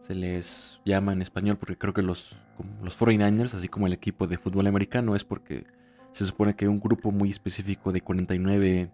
se 0.07 0.13
les 0.13 0.79
llama 0.85 1.13
en 1.13 1.21
español, 1.23 1.57
porque 1.57 1.75
creo 1.75 1.95
que 1.95 2.03
los, 2.03 2.35
los 2.83 2.99
49ers, 2.99 3.55
así 3.55 3.67
como 3.69 3.87
el 3.87 3.93
equipo 3.93 4.27
de 4.27 4.37
fútbol 4.37 4.67
americano, 4.67 5.15
es 5.15 5.23
porque 5.23 5.65
se 6.13 6.25
supone 6.25 6.55
que 6.55 6.67
un 6.67 6.79
grupo 6.79 7.11
muy 7.11 7.31
específico 7.31 7.91
de 7.91 8.01
49 8.01 8.91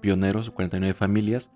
pioneros, 0.00 0.50
49 0.50 0.94
familias, 0.94 1.50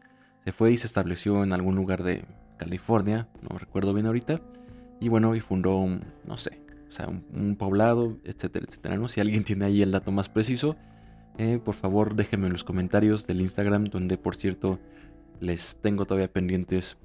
se 0.47 0.53
fue 0.53 0.71
y 0.71 0.77
se 0.77 0.87
estableció 0.87 1.43
en 1.43 1.53
algún 1.53 1.75
lugar 1.75 2.05
de 2.05 2.25
California, 2.57 3.27
no 3.43 3.59
recuerdo 3.59 3.93
bien 3.93 4.07
ahorita, 4.07 4.41
y 5.01 5.09
bueno, 5.09 5.35
y 5.35 5.41
fundó 5.41 5.75
un, 5.75 6.05
no 6.25 6.37
sé, 6.37 6.61
o 6.89 6.93
sea, 6.93 7.09
un, 7.09 7.57
poblado, 7.57 8.19
etcétera, 8.23 8.65
etcétera, 8.69 8.97
¿no? 8.97 9.09
Si 9.09 9.21
alguien 9.21 9.43
tiene 9.45 9.65
ahí 9.65 9.83
el 9.83 9.91
dato 9.91 10.13
más 10.13 10.29
preciso, 10.29 10.77
eh, 11.37 11.59
por 11.59 11.75
favor 11.75 12.15
déjenme 12.15 12.47
en 12.47 12.53
los 12.53 12.63
comentarios 12.63 13.27
del 13.27 13.41
Instagram, 13.41 13.87
donde 13.87 14.19
por 14.19 14.37
cierto 14.37 14.79
les 15.41 15.79
tengo 15.83 16.07
todavía 16.07 16.33
pendientes 16.33 16.97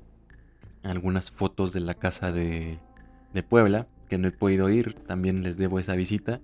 algunas 0.83 1.31
fotos 1.31 1.73
de 1.73 1.79
la 1.79 1.95
casa 1.95 2.31
de, 2.31 2.77
Puebla, 3.49 3.87
que 4.07 4.19
no 4.19 4.27
he 4.27 4.31
podido 4.31 4.69
ir, 4.69 4.93
también 5.07 5.41
les 5.41 5.57
debo 5.57 5.79
esa 5.79 5.95
visita. 5.95 6.41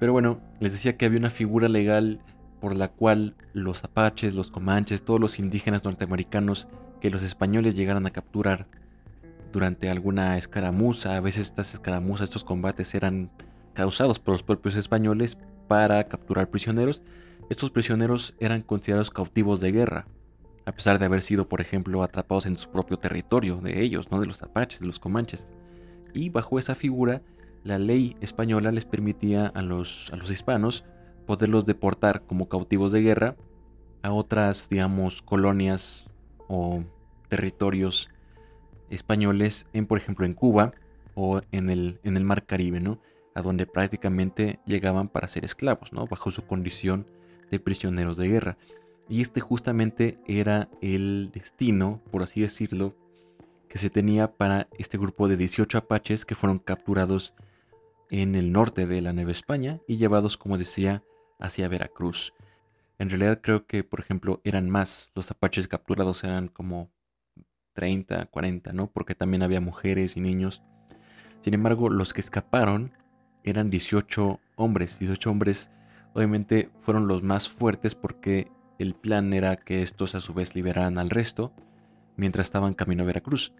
Pero 0.00 0.14
bueno, 0.14 0.40
les 0.60 0.72
decía 0.72 0.94
que 0.94 1.04
había 1.04 1.18
una 1.18 1.28
figura 1.28 1.68
legal 1.68 2.20
por 2.64 2.74
la 2.74 2.88
cual 2.88 3.34
los 3.52 3.84
apaches, 3.84 4.32
los 4.32 4.50
comanches, 4.50 5.04
todos 5.04 5.20
los 5.20 5.38
indígenas 5.38 5.84
norteamericanos 5.84 6.66
que 6.98 7.10
los 7.10 7.22
españoles 7.22 7.76
llegaran 7.76 8.06
a 8.06 8.10
capturar 8.10 8.68
durante 9.52 9.90
alguna 9.90 10.38
escaramuza, 10.38 11.14
a 11.14 11.20
veces 11.20 11.42
estas 11.42 11.74
escaramuzas, 11.74 12.30
estos 12.30 12.42
combates 12.42 12.94
eran 12.94 13.30
causados 13.74 14.18
por 14.18 14.32
los 14.32 14.42
propios 14.42 14.76
españoles 14.76 15.36
para 15.68 16.04
capturar 16.04 16.48
prisioneros. 16.48 17.02
Estos 17.50 17.70
prisioneros 17.70 18.34
eran 18.40 18.62
considerados 18.62 19.10
cautivos 19.10 19.60
de 19.60 19.70
guerra 19.70 20.06
a 20.64 20.72
pesar 20.72 20.98
de 20.98 21.04
haber 21.04 21.20
sido, 21.20 21.46
por 21.46 21.60
ejemplo, 21.60 22.02
atrapados 22.02 22.46
en 22.46 22.56
su 22.56 22.70
propio 22.70 22.96
territorio 22.96 23.58
de 23.58 23.82
ellos, 23.82 24.10
no 24.10 24.20
de 24.20 24.26
los 24.26 24.42
apaches, 24.42 24.80
de 24.80 24.86
los 24.86 24.98
comanches. 24.98 25.46
Y 26.14 26.30
bajo 26.30 26.58
esa 26.58 26.74
figura, 26.74 27.20
la 27.62 27.78
ley 27.78 28.16
española 28.22 28.72
les 28.72 28.86
permitía 28.86 29.48
a 29.48 29.60
los, 29.60 30.10
a 30.14 30.16
los 30.16 30.30
hispanos 30.30 30.82
poderlos 31.26 31.64
deportar 31.64 32.22
como 32.26 32.48
cautivos 32.48 32.92
de 32.92 33.02
guerra 33.02 33.36
a 34.02 34.12
otras, 34.12 34.68
digamos, 34.68 35.22
colonias 35.22 36.04
o 36.48 36.84
territorios 37.28 38.10
españoles 38.90 39.66
en, 39.72 39.86
por 39.86 39.98
ejemplo, 39.98 40.26
en 40.26 40.34
Cuba 40.34 40.72
o 41.14 41.40
en 41.52 41.70
el, 41.70 42.00
en 42.04 42.16
el 42.16 42.24
Mar 42.24 42.44
Caribe, 42.44 42.80
¿no? 42.80 43.00
A 43.34 43.42
donde 43.42 43.66
prácticamente 43.66 44.60
llegaban 44.66 45.08
para 45.08 45.28
ser 45.28 45.44
esclavos, 45.44 45.92
¿no? 45.92 46.06
Bajo 46.06 46.30
su 46.30 46.46
condición 46.46 47.06
de 47.50 47.60
prisioneros 47.60 48.16
de 48.16 48.28
guerra. 48.28 48.56
Y 49.08 49.20
este 49.20 49.40
justamente 49.40 50.18
era 50.26 50.68
el 50.80 51.30
destino, 51.32 52.00
por 52.10 52.22
así 52.22 52.40
decirlo, 52.40 52.94
que 53.68 53.78
se 53.78 53.90
tenía 53.90 54.32
para 54.32 54.68
este 54.78 54.98
grupo 54.98 55.28
de 55.28 55.36
18 55.36 55.78
apaches 55.78 56.24
que 56.24 56.34
fueron 56.34 56.58
capturados 56.58 57.34
en 58.10 58.34
el 58.34 58.52
norte 58.52 58.86
de 58.86 59.00
la 59.00 59.12
Nueva 59.12 59.32
España 59.32 59.80
y 59.88 59.96
llevados, 59.96 60.36
como 60.36 60.58
decía, 60.58 61.02
hacia 61.44 61.68
Veracruz. 61.68 62.32
En 62.98 63.10
realidad 63.10 63.40
creo 63.42 63.66
que, 63.66 63.84
por 63.84 64.00
ejemplo, 64.00 64.40
eran 64.44 64.70
más, 64.70 65.10
los 65.14 65.30
apaches 65.30 65.68
capturados 65.68 66.24
eran 66.24 66.48
como 66.48 66.90
30, 67.74 68.26
40, 68.26 68.72
¿no? 68.72 68.90
Porque 68.90 69.14
también 69.14 69.42
había 69.42 69.60
mujeres 69.60 70.16
y 70.16 70.20
niños. 70.20 70.62
Sin 71.42 71.54
embargo, 71.54 71.90
los 71.90 72.14
que 72.14 72.20
escaparon 72.20 72.92
eran 73.42 73.68
18 73.68 74.40
hombres. 74.56 74.98
18 74.98 75.30
hombres 75.30 75.70
obviamente 76.14 76.70
fueron 76.78 77.08
los 77.08 77.22
más 77.22 77.48
fuertes 77.48 77.94
porque 77.94 78.50
el 78.78 78.94
plan 78.94 79.32
era 79.32 79.56
que 79.56 79.82
estos 79.82 80.14
a 80.14 80.20
su 80.20 80.32
vez 80.32 80.54
liberaran 80.54 80.98
al 80.98 81.10
resto 81.10 81.52
mientras 82.16 82.46
estaban 82.46 82.74
camino 82.74 83.02
a 83.02 83.06
Veracruz. 83.06 83.52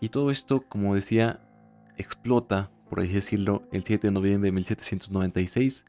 Y 0.00 0.08
todo 0.08 0.30
esto, 0.30 0.62
como 0.62 0.94
decía, 0.94 1.40
explota, 1.96 2.70
por 2.88 3.00
así 3.00 3.12
decirlo, 3.12 3.62
el 3.70 3.84
7 3.84 4.08
de 4.08 4.12
noviembre 4.12 4.48
de 4.48 4.52
1796 4.52 5.84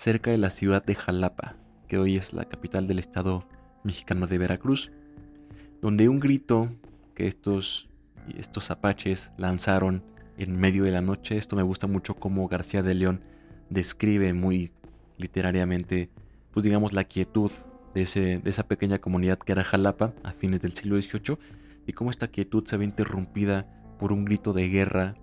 cerca 0.00 0.30
de 0.30 0.38
la 0.38 0.48
ciudad 0.48 0.82
de 0.82 0.94
Jalapa, 0.94 1.56
que 1.86 1.98
hoy 1.98 2.16
es 2.16 2.32
la 2.32 2.46
capital 2.46 2.86
del 2.86 2.98
estado 2.98 3.46
mexicano 3.84 4.26
de 4.26 4.38
Veracruz, 4.38 4.90
donde 5.82 6.08
un 6.08 6.20
grito 6.20 6.70
que 7.14 7.26
estos, 7.26 7.90
estos 8.34 8.70
apaches 8.70 9.30
lanzaron 9.36 10.02
en 10.38 10.58
medio 10.58 10.84
de 10.84 10.90
la 10.90 11.02
noche, 11.02 11.36
esto 11.36 11.54
me 11.54 11.62
gusta 11.62 11.86
mucho 11.86 12.14
como 12.14 12.48
García 12.48 12.82
de 12.82 12.94
León 12.94 13.20
describe 13.68 14.32
muy 14.32 14.72
literariamente, 15.18 16.08
pues 16.50 16.64
digamos, 16.64 16.94
la 16.94 17.04
quietud 17.04 17.50
de, 17.92 18.00
ese, 18.00 18.38
de 18.38 18.48
esa 18.48 18.66
pequeña 18.66 19.00
comunidad 19.00 19.38
que 19.38 19.52
era 19.52 19.64
Jalapa 19.64 20.14
a 20.22 20.32
fines 20.32 20.62
del 20.62 20.72
siglo 20.72 20.98
XVIII 20.98 21.36
y 21.86 21.92
cómo 21.92 22.08
esta 22.08 22.28
quietud 22.28 22.66
se 22.66 22.78
ve 22.78 22.86
interrumpida 22.86 23.66
por 23.98 24.12
un 24.12 24.24
grito 24.24 24.54
de 24.54 24.66
guerra. 24.70 25.14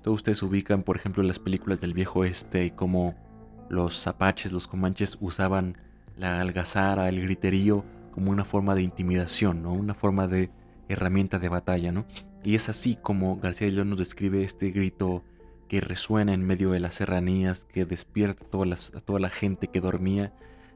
Todos 0.00 0.16
ustedes 0.16 0.42
ubican, 0.42 0.82
por 0.82 0.96
ejemplo, 0.96 1.22
las 1.22 1.38
películas 1.38 1.82
del 1.82 1.92
viejo 1.92 2.20
oeste 2.20 2.64
y 2.64 2.70
cómo 2.70 3.22
los 3.68 4.06
apaches, 4.06 4.52
los 4.52 4.66
comanches 4.66 5.18
usaban 5.20 5.76
la 6.16 6.40
algazara, 6.40 7.08
el 7.08 7.22
griterío 7.22 7.84
como 8.12 8.30
una 8.30 8.44
forma 8.44 8.74
de 8.74 8.82
intimidación, 8.82 9.62
¿no? 9.62 9.72
Una 9.72 9.94
forma 9.94 10.28
de 10.28 10.50
herramienta 10.88 11.38
de 11.38 11.48
batalla, 11.48 11.92
¿no? 11.92 12.06
Y 12.44 12.54
es 12.54 12.68
así 12.68 12.96
como 13.00 13.36
García 13.36 13.66
de 13.66 13.72
León 13.72 13.90
nos 13.90 13.98
describe 13.98 14.44
este 14.44 14.70
grito 14.70 15.24
que 15.68 15.80
resuena 15.80 16.34
en 16.34 16.46
medio 16.46 16.70
de 16.70 16.80
las 16.80 16.96
serranías, 16.96 17.64
que 17.64 17.84
despierta 17.84 18.44
a 18.44 18.48
toda, 18.48 18.66
la, 18.66 18.74
a 18.74 19.00
toda 19.00 19.18
la 19.18 19.30
gente 19.30 19.68
que 19.68 19.80
dormía, 19.80 20.32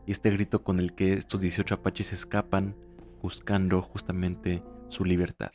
y 0.07 0.13
este 0.13 0.31
grito 0.31 0.65
con 0.65 0.81
el 0.81 0.95
que 0.95 1.13
estos 1.13 1.41
18 1.41 1.75
apaches 1.75 2.13
escapan 2.13 2.75
buscando 3.23 3.83
justamente 3.83 4.63
su 4.89 5.05
libertad. 5.05 5.51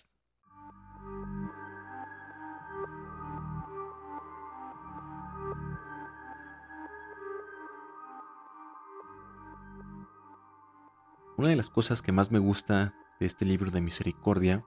Una 11.35 11.49
de 11.49 11.55
las 11.55 11.69
cosas 11.69 12.03
que 12.03 12.11
más 12.11 12.31
me 12.31 12.37
gusta 12.37 12.93
de 13.19 13.25
este 13.25 13.43
libro 13.43 13.71
de 13.71 13.81
misericordia 13.81 14.63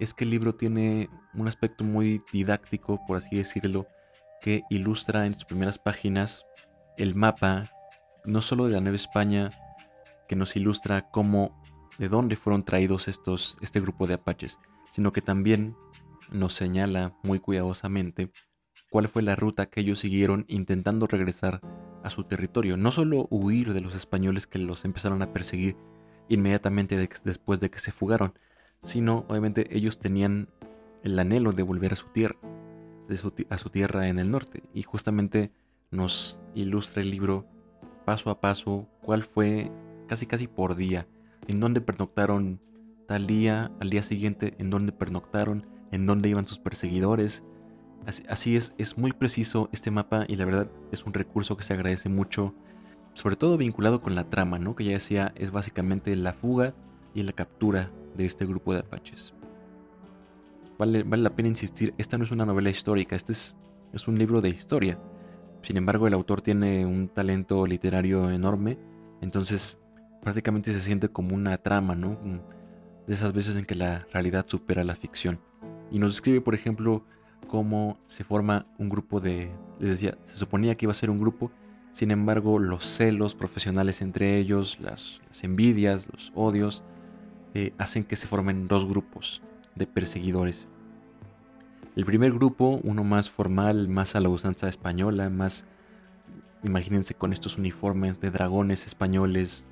es 0.00 0.14
que 0.14 0.24
el 0.24 0.30
libro 0.30 0.56
tiene 0.56 1.08
un 1.32 1.46
aspecto 1.46 1.84
muy 1.84 2.20
didáctico, 2.32 2.98
por 3.06 3.18
así 3.18 3.36
decirlo, 3.36 3.86
que 4.40 4.64
ilustra 4.68 5.26
en 5.26 5.34
sus 5.34 5.44
primeras 5.44 5.78
páginas 5.78 6.44
el 6.96 7.14
mapa, 7.14 7.70
no 8.24 8.40
solo 8.40 8.66
de 8.66 8.72
la 8.72 8.80
Nueva 8.80 8.96
España, 8.96 9.52
que 10.28 10.34
nos 10.34 10.56
ilustra 10.56 11.08
cómo, 11.10 11.62
de 11.98 12.08
dónde 12.08 12.34
fueron 12.34 12.64
traídos 12.64 13.06
estos, 13.06 13.56
este 13.60 13.80
grupo 13.80 14.08
de 14.08 14.14
apaches, 14.14 14.58
sino 14.90 15.12
que 15.12 15.22
también 15.22 15.76
nos 16.32 16.54
señala 16.54 17.14
muy 17.22 17.38
cuidadosamente 17.38 18.32
cuál 18.90 19.06
fue 19.06 19.22
la 19.22 19.36
ruta 19.36 19.66
que 19.66 19.82
ellos 19.82 20.00
siguieron 20.00 20.46
intentando 20.48 21.06
regresar 21.06 21.60
a 22.02 22.10
su 22.10 22.24
territorio. 22.24 22.76
No 22.76 22.90
solo 22.90 23.28
huir 23.30 23.72
de 23.72 23.80
los 23.80 23.94
españoles 23.94 24.48
que 24.48 24.58
los 24.58 24.84
empezaron 24.84 25.22
a 25.22 25.32
perseguir 25.32 25.76
inmediatamente 26.34 27.08
después 27.24 27.60
de 27.60 27.70
que 27.70 27.78
se 27.78 27.92
fugaron, 27.92 28.32
sino 28.82 29.24
obviamente 29.28 29.76
ellos 29.76 29.98
tenían 29.98 30.48
el 31.02 31.18
anhelo 31.18 31.52
de 31.52 31.62
volver 31.62 31.92
a 31.92 31.96
su 31.96 32.06
tierra, 32.08 32.36
a 33.50 33.58
su 33.58 33.70
tierra 33.70 34.08
en 34.08 34.18
el 34.18 34.30
norte. 34.30 34.62
Y 34.72 34.82
justamente 34.82 35.50
nos 35.90 36.40
ilustra 36.54 37.02
el 37.02 37.10
libro 37.10 37.46
paso 38.04 38.30
a 38.30 38.40
paso 38.40 38.88
cuál 39.02 39.24
fue 39.24 39.70
casi 40.08 40.26
casi 40.26 40.46
por 40.48 40.74
día, 40.74 41.06
en 41.46 41.60
dónde 41.60 41.80
pernoctaron 41.80 42.60
tal 43.06 43.26
día, 43.26 43.70
al 43.80 43.90
día 43.90 44.02
siguiente, 44.02 44.54
en 44.58 44.70
dónde 44.70 44.92
pernoctaron, 44.92 45.66
en 45.90 46.06
dónde 46.06 46.28
iban 46.28 46.46
sus 46.46 46.58
perseguidores. 46.58 47.44
Así, 48.06 48.24
así 48.28 48.56
es, 48.56 48.72
es 48.78 48.96
muy 48.98 49.12
preciso 49.12 49.68
este 49.72 49.90
mapa 49.90 50.24
y 50.26 50.36
la 50.36 50.44
verdad 50.44 50.70
es 50.90 51.04
un 51.04 51.12
recurso 51.12 51.56
que 51.56 51.62
se 51.62 51.74
agradece 51.74 52.08
mucho 52.08 52.54
sobre 53.14 53.36
todo 53.36 53.56
vinculado 53.56 54.00
con 54.00 54.14
la 54.14 54.24
trama, 54.24 54.58
¿no? 54.58 54.74
Que 54.74 54.84
ya 54.84 54.92
decía, 54.92 55.32
es 55.36 55.50
básicamente 55.50 56.14
la 56.16 56.32
fuga 56.32 56.74
y 57.14 57.22
la 57.22 57.32
captura 57.32 57.90
de 58.16 58.24
este 58.24 58.46
grupo 58.46 58.72
de 58.72 58.80
apaches. 58.80 59.34
Vale, 60.78 61.02
vale 61.02 61.22
la 61.22 61.36
pena 61.36 61.48
insistir, 61.48 61.94
esta 61.98 62.18
no 62.18 62.24
es 62.24 62.30
una 62.30 62.46
novela 62.46 62.70
histórica, 62.70 63.14
este 63.14 63.32
es, 63.32 63.54
es 63.92 64.08
un 64.08 64.18
libro 64.18 64.40
de 64.40 64.48
historia. 64.48 64.98
Sin 65.62 65.76
embargo, 65.76 66.06
el 66.06 66.14
autor 66.14 66.42
tiene 66.42 66.84
un 66.86 67.08
talento 67.08 67.66
literario 67.66 68.30
enorme, 68.30 68.78
entonces 69.20 69.78
prácticamente 70.22 70.72
se 70.72 70.80
siente 70.80 71.08
como 71.08 71.34
una 71.34 71.56
trama, 71.58 71.94
¿no? 71.94 72.18
De 73.06 73.14
esas 73.14 73.32
veces 73.32 73.56
en 73.56 73.64
que 73.64 73.74
la 73.74 74.06
realidad 74.12 74.46
supera 74.48 74.82
la 74.84 74.96
ficción. 74.96 75.38
Y 75.90 75.98
nos 75.98 76.12
describe, 76.12 76.40
por 76.40 76.54
ejemplo, 76.54 77.04
cómo 77.48 77.98
se 78.06 78.24
forma 78.24 78.66
un 78.78 78.88
grupo 78.88 79.20
de... 79.20 79.50
Les 79.78 79.90
decía, 79.90 80.16
se 80.24 80.36
suponía 80.36 80.74
que 80.74 80.86
iba 80.86 80.92
a 80.92 80.94
ser 80.94 81.10
un 81.10 81.20
grupo 81.20 81.50
sin 81.92 82.10
embargo, 82.10 82.58
los 82.58 82.84
celos 82.84 83.34
profesionales 83.34 84.00
entre 84.00 84.38
ellos, 84.38 84.78
las, 84.80 85.20
envidias, 85.42 86.08
los 86.10 86.32
odios, 86.34 86.82
eh, 87.54 87.74
hacen 87.76 88.04
que 88.04 88.16
se 88.16 88.26
formen 88.26 88.66
dos 88.66 88.86
grupos 88.86 89.42
de 89.74 89.86
perseguidores. 89.86 90.66
El 91.94 92.06
primer 92.06 92.32
grupo, 92.32 92.80
uno 92.82 93.04
más 93.04 93.28
formal, 93.28 93.88
más 93.88 94.16
a 94.16 94.20
la 94.20 94.30
usanza 94.30 94.68
española, 94.68 95.28
más, 95.28 95.66
imagínense 96.62 97.12
con 97.12 97.34
estos 97.34 97.58
uniformes 97.58 98.20
de 98.20 98.30
dragones 98.30 98.86
españoles 98.86 99.66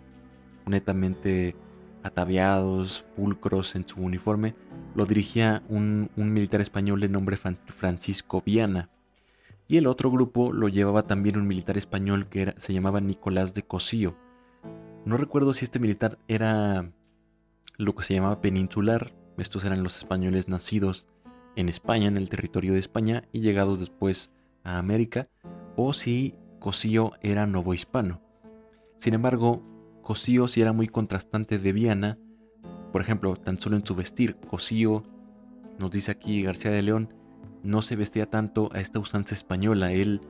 netamente 0.67 1.57
ataviados, 2.03 3.07
pulcros 3.17 3.75
en 3.75 3.89
su 3.89 3.99
uniforme, 3.99 4.55
lo 4.95 5.07
dirigía 5.07 5.63
un, 5.71 6.11
un 6.17 6.33
militar 6.35 6.61
español 6.61 7.01
de 7.01 7.09
nombre 7.09 7.39
Francisco 7.39 8.43
Viana 8.45 8.91
y 9.71 9.77
el 9.77 9.87
otro 9.87 10.11
grupo 10.11 10.53
lo 10.53 10.67
llevaba 10.69 11.03
también 11.03 11.39
un 11.39 11.47
militar 11.47 11.79
español 11.79 12.29
que 12.29 12.55
se 12.57 12.73
llamaba 12.73 13.01
Nicolás 13.01 13.55
de 13.55 13.63
Cosío. 13.63 14.17
No 15.05 15.17
recuerdo 15.17 15.53
si 15.53 15.65
este 15.65 15.79
militar 15.79 16.19
era 16.27 16.91
lo 17.77 17.95
que 17.95 18.03
se 18.03 18.15
llamaba 18.15 18.41
peninsular, 18.41 19.15
estos 19.39 19.65
eran 19.65 19.85
los 19.85 19.97
españoles 19.97 20.49
nacidos 20.49 21.07
en 21.55 21.69
España, 21.69 22.09
en 22.09 22.17
el 22.17 22.29
territorio 22.29 22.73
de 22.73 22.81
España, 22.81 23.23
y 23.33 23.43
llegados 23.43 23.79
después 23.79 24.33
a 24.65 24.79
América, 24.79 25.29
o 25.77 25.93
si 25.93 26.35
Cosío 26.59 27.13
era 27.23 27.47
novohispano. 27.47 28.21
Sin 28.99 29.15
embargo, 29.15 29.63
Cosío 30.03 30.49
sí 30.49 30.63
era 30.63 30.73
muy 30.73 30.89
contrastante 30.89 31.61
de 31.61 31.73
Viana, 31.73 32.19
por 32.91 33.03
ejemplo, 33.03 33.37
tan 33.37 33.61
solo 33.61 33.77
en 33.77 33.87
su 33.87 33.95
vestir, 33.95 34.35
Cosío, 34.35 35.05
nos 35.79 35.93
dice 35.93 36.11
aquí 36.11 36.43
García 36.43 36.73
de 36.73 36.83
León, 36.83 37.15
no 37.63 37.83
se 37.83 37.97
vestía 37.97 38.27
tanto 38.27 38.71
a 38.73 38.81
esta 38.81 38.99
usanza 38.99 39.35
española. 39.35 39.93
Él 39.93 40.21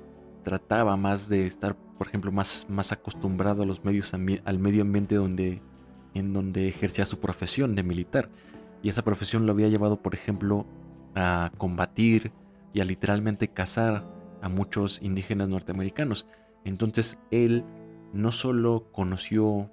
trataba 0.42 0.96
más 0.96 1.28
de 1.28 1.46
estar, 1.46 1.76
por 1.99 2.06
ejemplo, 2.06 2.32
más, 2.32 2.66
más 2.68 2.92
acostumbrado 2.92 3.62
a 3.62 3.66
los 3.66 3.84
medios 3.84 4.12
al 4.14 4.58
medio 4.58 4.82
ambiente 4.82 5.14
donde, 5.14 5.62
en 6.14 6.32
donde 6.32 6.68
ejercía 6.68 7.04
su 7.04 7.20
profesión 7.20 7.75
de 7.75 7.82
militar. 7.82 8.30
Y 8.82 8.88
esa 8.88 9.02
profesión 9.02 9.46
lo 9.46 9.52
había 9.52 9.68
llevado, 9.68 10.02
por 10.02 10.14
ejemplo, 10.14 10.66
a 11.14 11.52
combatir 11.58 12.32
y 12.72 12.80
a 12.80 12.84
literalmente 12.84 13.49
cazar 13.49 14.06
a 14.42 14.49
muchos 14.49 15.02
indígenas 15.02 15.49
norteamericanos. 15.49 16.26
Entonces 16.64 17.18
él 17.30 17.64
no 18.12 18.32
solo 18.32 18.88
conoció 18.92 19.70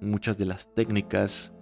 muchas 0.00 0.36
de 0.38 0.46
las 0.46 0.72
técnicas, 0.74 1.52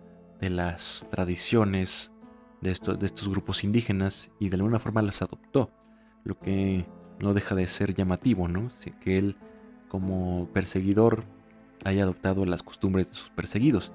de 0.41 0.51
las 0.51 1.07
tradiciones, 1.11 2.13
de 2.61 2.71
estos, 2.71 3.29
grupos 3.29 3.65
indígenas 3.65 4.31
y 4.41 4.49
de 4.49 4.57
alguna 4.57 4.79
forma 4.79 5.03
las 5.03 5.23
adoptó, 5.23 5.71
lo 6.25 6.39
que 6.39 6.87
no 7.21 7.35
deja 7.35 7.55
de 7.55 7.67
ser 7.67 7.95
llamativo, 7.95 8.49
¿no? 8.49 8.71
que 9.01 9.19
él 9.19 9.37
como 9.89 10.49
perseguidor 10.53 11.25
haya 11.85 12.03
adoptado 12.03 12.45
las 12.45 12.63
costumbres 12.63 13.09
de 13.09 13.15
sus 13.15 13.31
perseguidos. 13.31 13.93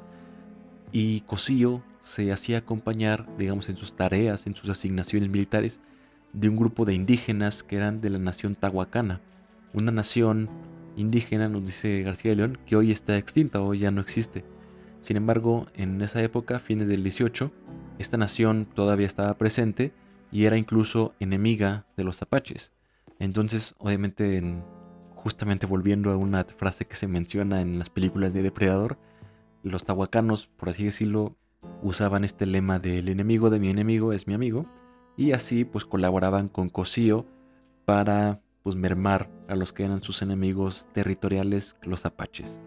Y 0.91 1.22
Cosío 1.22 1.82
se 2.01 2.32
hacía 2.32 2.60
acompañar, 2.60 3.27
digamos, 3.38 3.70
en 3.70 3.77
sus 3.77 3.96
tareas, 3.96 4.46
en 4.48 4.55
sus 4.55 4.70
asignaciones 4.70 5.29
militares, 5.29 5.79
de 6.34 6.50
un 6.50 6.55
grupo 6.55 6.86
de 6.86 6.93
indígenas 6.93 7.63
que 7.63 7.77
eran 7.77 8.01
de 8.01 8.10
la 8.10 8.20
nación 8.20 8.55
tahuacana, 8.55 9.22
una 9.74 9.91
nación 9.91 10.50
indígena, 10.96 11.50
nos 11.50 11.65
dice 11.65 12.01
García 12.03 12.32
de 12.32 12.38
León, 12.38 12.58
que 12.65 12.75
hoy 12.75 12.91
está 12.91 13.17
extinta, 13.17 13.62
hoy 13.62 13.79
ya 13.79 13.91
no 13.91 14.01
existe. 14.01 14.43
Sin 15.01 15.17
embargo, 15.17 15.67
en 15.75 16.01
esa 16.01 16.22
época, 16.22 16.60
fines 16.60 16.88
del 16.88 17.03
18, 17.03 17.51
esta 18.00 18.17
nación 18.17 18.67
todavía 18.73 19.07
estaba 19.07 19.38
presente 19.38 19.93
y 20.31 20.45
era 20.45 20.57
incluso 20.57 21.13
enemiga 21.19 21.85
de 21.95 22.03
los 22.03 22.21
apaches. 22.21 22.71
Entonces, 23.19 23.75
obviamente, 23.77 24.41
justamente 25.15 25.65
volviendo 25.65 26.12
a 26.12 26.17
una 26.17 26.43
frase 26.43 26.85
que 26.85 26.95
se 26.95 27.07
menciona 27.07 27.62
en 27.62 27.79
las 27.79 27.89
películas 27.89 28.33
de 28.33 28.41
Depredador, 28.41 28.97
los 29.63 29.85
tahuacanos, 29.85 30.47
por 30.47 30.69
así 30.69 30.85
decirlo, 30.85 31.35
usaban 31.81 32.23
este 32.23 32.45
lema 32.45 32.79
de 32.79 33.00
el 33.00 33.09
enemigo 33.09 33.50
de 33.50 33.59
mi 33.59 33.69
enemigo 33.69 34.12
es 34.12 34.27
mi 34.27 34.33
amigo, 34.33 34.65
y 35.15 35.31
así 35.31 35.63
pues 35.63 35.85
colaboraban 35.85 36.50
con 36.50 36.69
Cosío 36.69 37.25
para 37.85 38.41
pues 38.63 38.75
mermar 38.75 39.29
a 39.47 39.55
los 39.55 39.73
que 39.73 39.83
eran 39.83 40.01
sus 40.01 40.21
enemigos 40.21 40.88
territoriales, 40.93 41.75
los 41.83 42.05
apaches. 42.05 42.59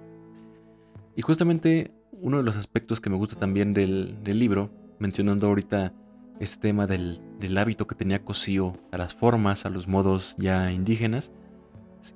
Y 1.17 1.23
justamente 1.23 1.91
uno 2.13 2.39
de 2.39 2.43
los 2.43 2.57
aspectos 2.57 3.01
que 3.01 3.11
me 3.11 3.17
gusta 3.17 3.37
también 3.37 3.75
del, 3.75 4.23
libro, 4.25 4.71
mencionando 4.99 5.47
ahorita 5.47 5.93
este 6.41 6.69
tema 6.69 6.87
del, 6.87 7.21
hábito 7.57 7.87
que 7.87 7.95
tenía 7.95 8.25
Cosío 8.25 8.75
a 8.93 8.99
las 8.99 9.15
formas, 9.15 9.67
a 9.67 9.71
los 9.71 9.89
modos 9.89 10.37
ya 10.39 10.71
indígenas, 10.73 11.33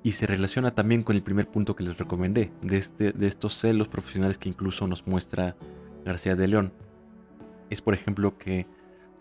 y 0.03 0.13
se 0.13 0.27
relaciona 0.27 0.71
también 0.71 1.03
con 1.03 1.15
el 1.15 1.23
primer 1.23 1.47
punto 1.47 1.75
que 1.75 1.83
les 1.83 1.97
recomendé, 1.97 2.51
de, 2.61 2.77
este, 2.77 3.11
de 3.11 3.27
estos 3.27 3.57
celos 3.57 3.87
profesionales 3.87 4.37
que 4.37 4.49
incluso 4.49 4.87
nos 4.87 5.07
muestra 5.07 5.55
García 6.05 6.35
de 6.35 6.47
León. 6.47 6.73
Es 7.69 7.81
por 7.81 7.93
ejemplo 7.93 8.37
que 8.37 8.67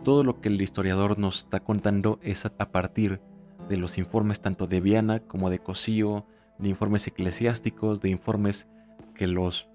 todo 0.05 0.25
lo 0.25 0.41
que 0.41 0.49
el 0.49 0.61
historiador 0.61 1.19
nos 1.19 1.41
está 1.41 1.61
contando 1.61 2.19
es 2.23 2.47
a, 2.47 2.51
partir 2.51 3.21
de 3.69 3.77
los 3.77 3.99
informes 3.99 4.41
tanto 4.41 4.67
de 4.67 4.81
Viana 4.81 5.21
como 5.21 5.51
de 5.51 5.59
Cosío, 5.59 6.27
de 6.59 6.69
informes 6.69 7.07
eclesiásticos, 7.07 8.01
de 8.01 8.11
informes 8.11 8.67
que 9.15 9.27
los, 9.27 9.69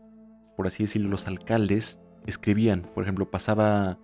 por 0.56 0.68
así 0.68 0.84
decirlo, 0.84 1.10
los 1.10 1.28
alcaldes 1.28 2.00
escribían. 2.26 2.82
Por 2.94 3.04
ejemplo, 3.04 3.30
pasaba, 3.30 3.98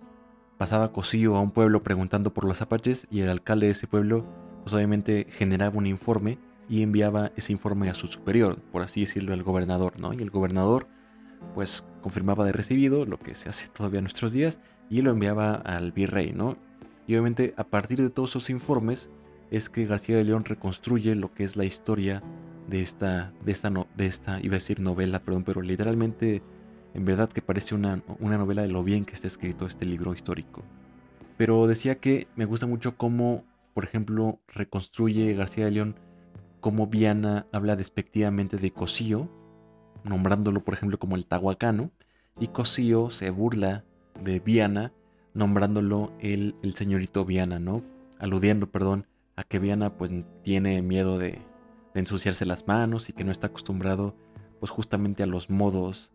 pasaba 0.58 0.92
Cosío 0.92 1.36
a 1.36 1.40
un 1.40 1.50
pueblo 1.50 1.82
preguntando 1.82 2.32
por 2.32 2.44
los 2.44 2.62
apaches 2.62 3.06
y 3.10 3.20
el 3.20 3.28
alcalde 3.28 3.66
de 3.66 3.72
ese 3.72 3.86
pueblo, 3.86 4.24
pues 4.62 4.74
obviamente 4.74 5.26
generaba 5.30 5.76
un 5.76 5.86
informe 5.86 6.38
y 6.68 6.82
enviaba 6.82 7.32
ese 7.36 7.52
informe 7.52 7.90
a 7.90 7.94
su 7.94 8.06
superior, 8.06 8.58
por 8.70 8.82
así 8.82 9.00
decirlo, 9.00 9.34
al 9.34 9.42
gobernador, 9.42 10.00
¿no? 10.00 10.12
Y 10.12 10.22
el 10.22 10.30
gobernador, 10.30 10.86
pues 11.54 11.86
confirmaba 12.00 12.44
de 12.44 12.52
recibido, 12.52 13.04
lo 13.04 13.18
que 13.18 13.34
se 13.34 13.48
hace 13.48 13.68
todavía 13.68 13.98
en 13.98 14.04
nuestros 14.04 14.32
días, 14.32 14.58
y 14.88 15.02
lo 15.02 15.10
enviaba 15.10 15.54
al 15.54 15.92
virrey, 15.92 16.32
¿no? 16.32 16.56
Y 17.06 17.14
obviamente 17.14 17.52
a 17.56 17.64
partir 17.64 18.00
de 18.00 18.10
todos 18.10 18.30
esos 18.30 18.50
informes 18.50 19.10
es 19.50 19.68
que 19.68 19.84
García 19.84 20.16
de 20.16 20.24
León 20.24 20.44
reconstruye 20.44 21.14
lo 21.14 21.34
que 21.34 21.44
es 21.44 21.56
la 21.56 21.64
historia 21.64 22.22
de 22.68 22.80
esta, 22.80 23.32
de 23.44 23.52
esta, 23.52 23.70
no, 23.70 23.86
de 23.96 24.06
esta 24.06 24.40
iba 24.40 24.54
a 24.54 24.60
decir 24.60 24.80
novela, 24.80 25.20
perdón, 25.20 25.44
pero 25.44 25.62
literalmente 25.62 26.42
en 26.94 27.04
verdad 27.04 27.30
que 27.30 27.42
parece 27.42 27.74
una, 27.74 28.02
una 28.18 28.38
novela 28.38 28.62
de 28.62 28.68
lo 28.68 28.82
bien 28.82 29.04
que 29.04 29.14
está 29.14 29.26
escrito 29.26 29.66
este 29.66 29.86
libro 29.86 30.14
histórico. 30.14 30.62
Pero 31.36 31.66
decía 31.66 31.96
que 31.96 32.28
me 32.36 32.44
gusta 32.44 32.66
mucho 32.66 32.96
cómo, 32.96 33.44
por 33.74 33.84
ejemplo, 33.84 34.38
reconstruye 34.48 35.34
García 35.34 35.64
de 35.64 35.70
León 35.70 35.96
cómo 36.60 36.86
Viana 36.86 37.46
habla 37.52 37.74
despectivamente 37.74 38.56
de 38.56 38.70
Cosío, 38.70 39.28
nombrándolo 40.04 40.62
por 40.62 40.74
ejemplo 40.74 40.98
como 40.98 41.16
el 41.16 41.26
Tahuacano, 41.26 41.90
y 42.38 42.48
Cosío 42.48 43.10
se 43.10 43.30
burla 43.30 43.84
de 44.22 44.38
Viana, 44.38 44.92
nombrándolo 45.34 46.12
el, 46.20 46.54
el 46.62 46.74
señorito 46.74 47.24
Viana, 47.24 47.58
¿no? 47.58 47.82
Aludiendo, 48.18 48.70
perdón, 48.70 49.06
a 49.34 49.42
que 49.42 49.58
Viana 49.58 49.96
pues 49.96 50.12
tiene 50.44 50.82
miedo 50.82 51.18
de, 51.18 51.40
de 51.94 52.00
ensuciarse 52.00 52.46
las 52.46 52.66
manos 52.68 53.08
y 53.08 53.12
que 53.12 53.24
no 53.24 53.32
está 53.32 53.48
acostumbrado 53.48 54.14
pues 54.60 54.70
justamente 54.70 55.24
a 55.24 55.26
los 55.26 55.50
modos 55.50 56.12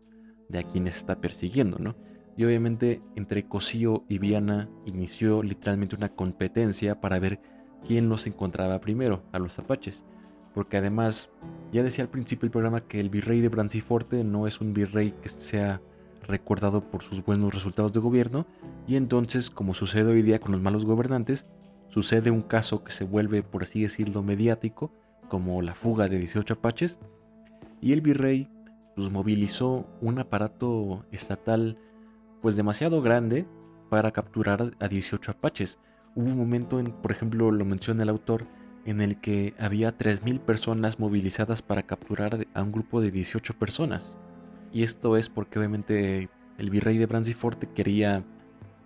de 0.48 0.60
a 0.60 0.62
quienes 0.62 0.96
está 0.96 1.20
persiguiendo, 1.20 1.78
¿no? 1.78 1.94
Y 2.36 2.44
obviamente 2.44 3.02
entre 3.16 3.48
Cosío 3.48 4.04
y 4.08 4.18
Viana 4.18 4.68
inició 4.86 5.42
literalmente 5.42 5.96
una 5.96 6.10
competencia 6.10 7.00
para 7.00 7.18
ver 7.18 7.40
quién 7.86 8.08
los 8.08 8.26
encontraba 8.26 8.80
primero, 8.80 9.22
a 9.32 9.38
los 9.38 9.58
apaches. 9.58 10.04
Porque 10.54 10.76
además, 10.76 11.30
ya 11.72 11.82
decía 11.82 12.04
al 12.04 12.10
principio 12.10 12.46
del 12.46 12.52
programa 12.52 12.80
que 12.80 13.00
el 13.00 13.10
virrey 13.10 13.40
de 13.40 13.48
Branciforte 13.48 14.24
no 14.24 14.46
es 14.46 14.60
un 14.60 14.72
virrey 14.72 15.12
que 15.22 15.28
sea 15.28 15.80
recordado 16.28 16.82
por 16.82 17.02
sus 17.02 17.24
buenos 17.24 17.52
resultados 17.54 17.92
de 17.92 18.00
gobierno, 18.00 18.46
y 18.86 18.96
entonces, 18.96 19.50
como 19.50 19.74
sucede 19.74 20.12
hoy 20.12 20.22
día 20.22 20.40
con 20.40 20.52
los 20.52 20.60
malos 20.60 20.84
gobernantes, 20.84 21.46
sucede 21.88 22.30
un 22.30 22.42
caso 22.42 22.84
que 22.84 22.92
se 22.92 23.04
vuelve, 23.04 23.42
por 23.42 23.62
así 23.62 23.82
decirlo, 23.82 24.22
mediático, 24.22 24.92
como 25.28 25.62
la 25.62 25.74
fuga 25.74 26.08
de 26.08 26.18
18 26.18 26.54
apaches, 26.54 26.98
y 27.80 27.92
el 27.92 28.00
virrey 28.00 28.48
pues, 28.98 29.12
movilizó 29.12 29.86
un 30.00 30.18
aparato 30.18 31.04
estatal 31.12 31.78
pues 32.42 32.56
demasiado 32.56 33.00
grande 33.00 33.46
para 33.90 34.10
capturar 34.10 34.72
a 34.80 34.88
18 34.88 35.30
apaches. 35.30 35.78
Hubo 36.16 36.26
un 36.26 36.36
momento, 36.36 36.80
en, 36.80 36.90
por 36.90 37.12
ejemplo, 37.12 37.52
lo 37.52 37.64
menciona 37.64 38.02
el 38.02 38.08
autor, 38.08 38.46
en 38.86 39.00
el 39.00 39.20
que 39.20 39.54
había 39.56 39.96
3.000 39.96 40.40
personas 40.40 40.98
movilizadas 40.98 41.62
para 41.62 41.84
capturar 41.84 42.48
a 42.54 42.62
un 42.64 42.72
grupo 42.72 43.00
de 43.00 43.12
18 43.12 43.54
personas. 43.54 44.16
Y 44.72 44.82
esto 44.82 45.16
es 45.16 45.28
porque 45.28 45.60
obviamente 45.60 46.28
el 46.58 46.70
virrey 46.70 46.98
de 46.98 47.06
Branciforte 47.06 47.68
quería 47.68 48.24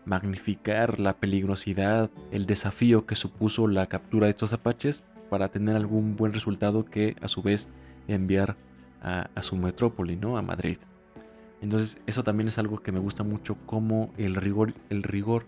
magnificar 0.04 1.00
la 1.00 1.14
peligrosidad, 1.14 2.10
el 2.30 2.44
desafío 2.44 3.06
que 3.06 3.16
supuso 3.16 3.66
la 3.66 3.86
captura 3.86 4.26
de 4.26 4.32
estos 4.32 4.52
apaches 4.52 5.04
para 5.30 5.48
tener 5.48 5.74
algún 5.74 6.16
buen 6.16 6.34
resultado 6.34 6.84
que 6.84 7.16
a 7.22 7.28
su 7.28 7.40
vez 7.40 7.70
enviar 8.08 8.56
a, 9.02 9.42
su 9.42 9.56
metrópoli, 9.56 10.16
¿no? 10.16 10.38
A 10.38 10.42
Madrid. 10.42 10.78
Entonces 11.60 12.00
eso 12.06 12.24
también 12.24 12.48
es 12.48 12.58
algo 12.58 12.82
que 12.82 12.92
me 12.92 13.00
gusta 13.00 13.24
mucho 13.24 13.56
como 13.66 14.12
el 14.16 14.34
rigor, 14.34 14.74
el 14.90 15.02
rigor 15.02 15.46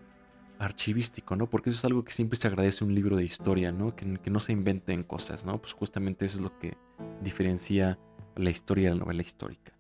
archivístico, 0.58 1.36
¿no? 1.36 1.48
Porque 1.48 1.70
eso 1.70 1.78
es 1.78 1.84
algo 1.84 2.04
que 2.04 2.12
siempre 2.12 2.38
se 2.38 2.48
agradece 2.48 2.84
un 2.84 2.94
libro 2.94 3.16
de 3.16 3.24
historia, 3.24 3.72
¿no? 3.72 3.96
Que, 3.96 4.18
que 4.18 4.30
no 4.30 4.40
se 4.40 4.52
inventen 4.52 5.02
cosas, 5.02 5.44
¿no? 5.44 5.60
Pues 5.60 5.72
justamente 5.72 6.26
eso 6.26 6.38
es 6.38 6.42
lo 6.42 6.58
que 6.58 6.76
diferencia 7.22 7.98
la 8.36 8.50
historia 8.50 8.90
de 8.90 8.96
la 8.96 9.04
novela 9.04 9.22
histórica 9.22 9.74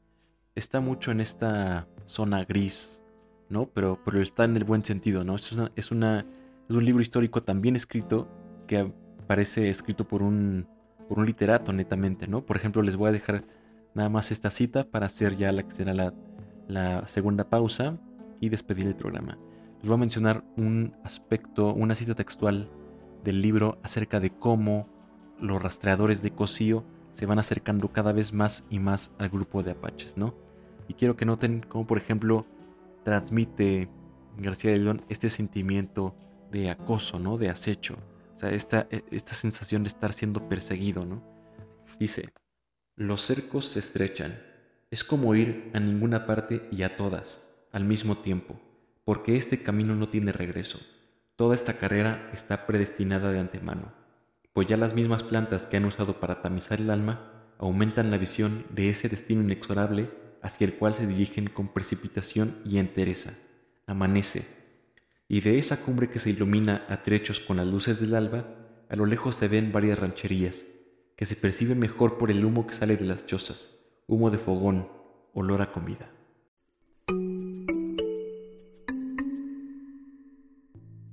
está 0.54 0.80
mucho 0.80 1.10
en 1.10 1.20
esta 1.20 1.86
zona 2.06 2.44
gris, 2.44 3.02
¿no? 3.48 3.66
Pero, 3.66 3.98
pero 4.04 4.20
está 4.22 4.44
en 4.44 4.56
el 4.56 4.64
buen 4.64 4.84
sentido, 4.84 5.24
¿no? 5.24 5.36
Es, 5.36 5.52
una, 5.52 5.72
es, 5.76 5.90
una, 5.90 6.26
es 6.68 6.74
un 6.74 6.84
libro 6.84 7.02
histórico 7.02 7.42
también 7.42 7.76
escrito 7.76 8.28
que 8.66 8.92
parece 9.26 9.68
escrito 9.68 10.06
por 10.06 10.22
un, 10.22 10.66
por 11.08 11.18
un 11.18 11.26
literato 11.26 11.72
netamente, 11.72 12.26
¿no? 12.26 12.44
Por 12.44 12.56
ejemplo, 12.56 12.82
les 12.82 12.96
voy 12.96 13.08
a 13.08 13.12
dejar 13.12 13.44
nada 13.94 14.08
más 14.08 14.30
esta 14.30 14.50
cita 14.50 14.84
para 14.84 15.06
hacer 15.06 15.36
ya 15.36 15.52
la 15.52 15.62
que 15.62 15.74
será 15.74 15.94
la, 15.94 17.06
segunda 17.06 17.48
pausa 17.48 17.98
y 18.40 18.48
despedir 18.48 18.86
el 18.86 18.96
programa. 18.96 19.38
Les 19.80 19.88
voy 19.88 19.94
a 19.94 19.98
mencionar 19.98 20.44
un 20.56 20.94
aspecto, 21.04 21.72
una 21.72 21.94
cita 21.94 22.14
textual 22.14 22.68
del 23.22 23.40
libro 23.40 23.78
acerca 23.82 24.20
de 24.20 24.30
cómo 24.30 24.88
los 25.40 25.62
rastreadores 25.62 26.22
de 26.22 26.30
Cosío 26.30 26.84
se 27.12 27.26
van 27.26 27.38
acercando 27.38 27.92
cada 27.92 28.12
vez 28.12 28.32
más 28.32 28.66
y 28.70 28.78
más 28.78 29.12
al 29.18 29.28
grupo 29.28 29.62
de 29.62 29.72
apaches, 29.72 30.16
¿no? 30.16 30.34
Y 30.88 30.94
quiero 30.94 31.16
que 31.16 31.24
noten 31.24 31.64
cómo, 31.68 31.86
por 31.86 31.98
ejemplo, 31.98 32.46
transmite 33.04 33.88
García 34.38 34.72
de 34.72 34.78
León 34.78 35.02
este 35.08 35.30
sentimiento 35.30 36.14
de 36.50 36.70
acoso, 36.70 37.18
¿no? 37.18 37.38
De 37.38 37.50
acecho. 37.50 37.96
O 38.34 38.38
sea, 38.38 38.50
esta, 38.50 38.86
e, 38.90 39.04
esta 39.10 39.34
sensación 39.34 39.84
de 39.84 39.88
estar 39.88 40.12
siendo 40.12 40.48
perseguido, 40.48 41.04
¿no? 41.04 41.22
Dice, 41.98 42.32
los 42.96 43.22
cercos 43.22 43.66
se 43.66 43.80
estrechan. 43.80 44.40
Es 44.92 45.02
como 45.02 45.34
ir 45.34 45.70
a 45.74 45.80
ninguna 45.80 46.26
parte 46.26 46.68
y 46.70 46.84
a 46.84 46.96
todas, 46.96 47.42
al 47.72 47.84
mismo 47.84 48.18
tiempo, 48.18 48.60
porque 49.04 49.36
este 49.36 49.64
camino 49.64 49.96
no 49.96 50.08
tiene 50.08 50.30
regreso. 50.30 50.78
Toda 51.34 51.56
esta 51.56 51.74
carrera 51.74 52.30
está 52.32 52.66
predestinada 52.66 53.32
de 53.32 53.40
antemano, 53.40 53.92
pues 54.52 54.68
ya 54.68 54.76
las 54.76 54.94
mismas 54.94 55.24
plantas 55.24 55.66
que 55.66 55.76
han 55.76 55.86
usado 55.86 56.20
para 56.20 56.40
tamizar 56.40 56.80
el 56.80 56.90
alma 56.90 57.32
aumentan 57.58 58.12
la 58.12 58.18
visión 58.18 58.64
de 58.70 58.90
ese 58.90 59.08
destino 59.08 59.42
inexorable 59.42 60.10
hacia 60.40 60.64
el 60.64 60.74
cual 60.74 60.94
se 60.94 61.08
dirigen 61.08 61.48
con 61.48 61.72
precipitación 61.72 62.60
y 62.64 62.78
entereza. 62.78 63.34
Amanece, 63.86 64.46
y 65.26 65.40
de 65.40 65.58
esa 65.58 65.82
cumbre 65.82 66.10
que 66.10 66.20
se 66.20 66.30
ilumina 66.30 66.84
a 66.88 67.02
trechos 67.02 67.40
con 67.40 67.56
las 67.56 67.66
luces 67.66 68.00
del 68.00 68.14
alba, 68.14 68.44
a 68.88 68.94
lo 68.94 69.04
lejos 69.04 69.34
se 69.34 69.48
ven 69.48 69.72
varias 69.72 69.98
rancherías, 69.98 70.64
que 71.16 71.26
se 71.26 71.36
perciben 71.36 71.78
mejor 71.78 72.18
por 72.18 72.30
el 72.30 72.44
humo 72.44 72.66
que 72.66 72.74
sale 72.74 72.96
de 72.96 73.04
las 73.04 73.26
chozas, 73.26 73.70
humo 74.06 74.30
de 74.30 74.38
fogón, 74.38 74.88
olor 75.32 75.62
a 75.62 75.70
comida. 75.70 76.10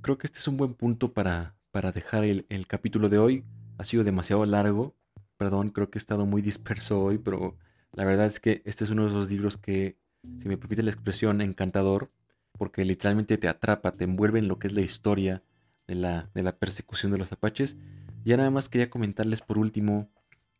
Creo 0.00 0.18
que 0.18 0.26
este 0.26 0.40
es 0.40 0.48
un 0.48 0.56
buen 0.56 0.74
punto 0.74 1.12
para, 1.12 1.54
para 1.70 1.92
dejar 1.92 2.24
el, 2.24 2.46
el 2.48 2.66
capítulo 2.66 3.08
de 3.08 3.18
hoy. 3.18 3.44
Ha 3.78 3.84
sido 3.84 4.02
demasiado 4.02 4.44
largo, 4.44 4.96
perdón, 5.36 5.70
creo 5.70 5.90
que 5.90 5.98
he 5.98 6.00
estado 6.00 6.26
muy 6.26 6.42
disperso 6.42 7.00
hoy, 7.00 7.18
pero 7.18 7.56
la 7.92 8.04
verdad 8.04 8.26
es 8.26 8.40
que 8.40 8.62
este 8.64 8.84
es 8.84 8.90
uno 8.90 9.04
de 9.04 9.10
esos 9.10 9.30
libros 9.30 9.56
que, 9.56 9.96
si 10.40 10.48
me 10.48 10.56
permite 10.56 10.82
la 10.82 10.90
expresión, 10.90 11.40
encantador, 11.40 12.10
porque 12.58 12.84
literalmente 12.84 13.38
te 13.38 13.48
atrapa, 13.48 13.92
te 13.92 14.04
envuelve 14.04 14.40
en 14.40 14.48
lo 14.48 14.58
que 14.58 14.66
es 14.66 14.72
la 14.72 14.80
historia 14.80 15.42
de 15.86 15.94
la, 15.94 16.30
de 16.34 16.42
la 16.42 16.56
persecución 16.56 17.12
de 17.12 17.18
los 17.18 17.32
apaches. 17.32 17.76
Ya 18.24 18.36
nada 18.36 18.50
más 18.50 18.68
quería 18.68 18.90
comentarles 18.90 19.40
por 19.40 19.58
último 19.58 20.08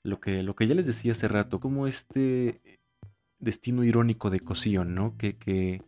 lo 0.03 0.20
que, 0.20 0.42
lo 0.42 0.57
que 0.57 0.66
ya 0.66 0.75
les 0.75 0.87
decía 0.87 1.12
hace 1.12 1.29
rato, 1.29 1.61
como 1.61 1.87
este 1.87 2.61
destino 3.38 3.85
irónico 3.85 4.31
de 4.31 4.40
Cosío, 4.40 4.85
¿no? 4.85 5.16
Que, 5.16 5.37
que 5.37 5.83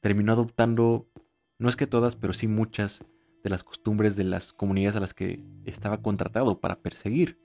terminó 0.00 0.32
adoptando, 0.32 1.08
no 1.58 1.68
es 1.68 1.76
que 1.76 1.86
todas, 1.86 2.16
pero 2.16 2.32
sí 2.32 2.48
muchas 2.48 3.04
de 3.42 3.50
las 3.50 3.62
costumbres 3.62 4.16
de 4.16 4.24
las 4.24 4.52
comunidades 4.52 4.96
a 4.96 5.00
las 5.00 5.14
que 5.14 5.40
estaba 5.64 6.02
contratado 6.02 6.60
para 6.60 6.80
perseguir. 6.80 7.38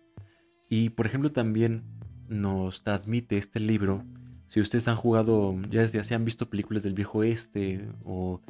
Y 0.69 0.89
por 0.89 1.05
ejemplo 1.05 1.31
también 1.31 1.83
nos 2.27 2.83
transmite 2.83 3.37
este 3.37 3.59
libro, 3.59 4.03
si 4.49 4.59
ustedes 4.59 4.87
han 4.87 4.95
jugado, 4.95 5.55
ya, 5.69 5.85
ya 5.85 6.03
se 6.03 6.15
han 6.15 6.25
visto 6.25 6.49
películas 6.49 6.81
del 6.81 6.93
viejo 6.93 7.23
este 7.23 7.87
o 8.03 8.41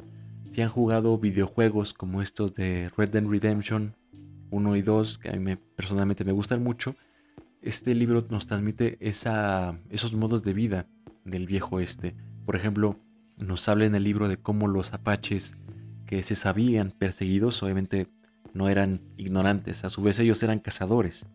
si 0.50 0.62
han 0.62 0.70
jugado 0.70 1.18
videojuegos 1.18 1.92
como 1.92 2.22
estos 2.22 2.54
de 2.54 2.90
Red 2.96 3.10
Dead 3.10 3.24
Redemption 3.24 3.94
1 4.50 4.76
y 4.76 4.82
2, 4.82 5.18
que 5.18 5.30
a 5.30 5.32
mí 5.32 5.56
personalmente 5.76 6.24
me 6.24 6.32
gustan 6.32 6.62
mucho, 6.62 6.94
este 7.62 7.94
libro 7.94 8.26
nos 8.30 8.46
transmite 8.46 8.96
esos 9.00 10.12
modos 10.14 10.42
de 10.42 10.52
vida 10.52 10.86
del 11.24 11.46
viejo 11.46 11.80
este. 11.80 12.14
Por 12.46 12.56
ejemplo, 12.56 12.96
nos 13.36 13.68
habla 13.68 13.84
en 13.84 13.94
el 13.94 14.04
libro 14.04 14.28
de 14.28 14.36
cómo 14.36 14.66
los 14.66 14.92
apaches 14.92 15.54
que 16.06 16.22
se 16.22 16.36
sabían 16.36 16.90
perseguidos, 16.90 17.62
obviamente 17.62 18.08
no 18.52 18.68
eran 18.68 19.00
ignorantes, 19.16 19.84
a 19.84 19.90
su 19.90 20.02
vez 20.02 20.18
ellos 20.18 20.42
eran 20.42 20.58
cazadores, 20.58 21.26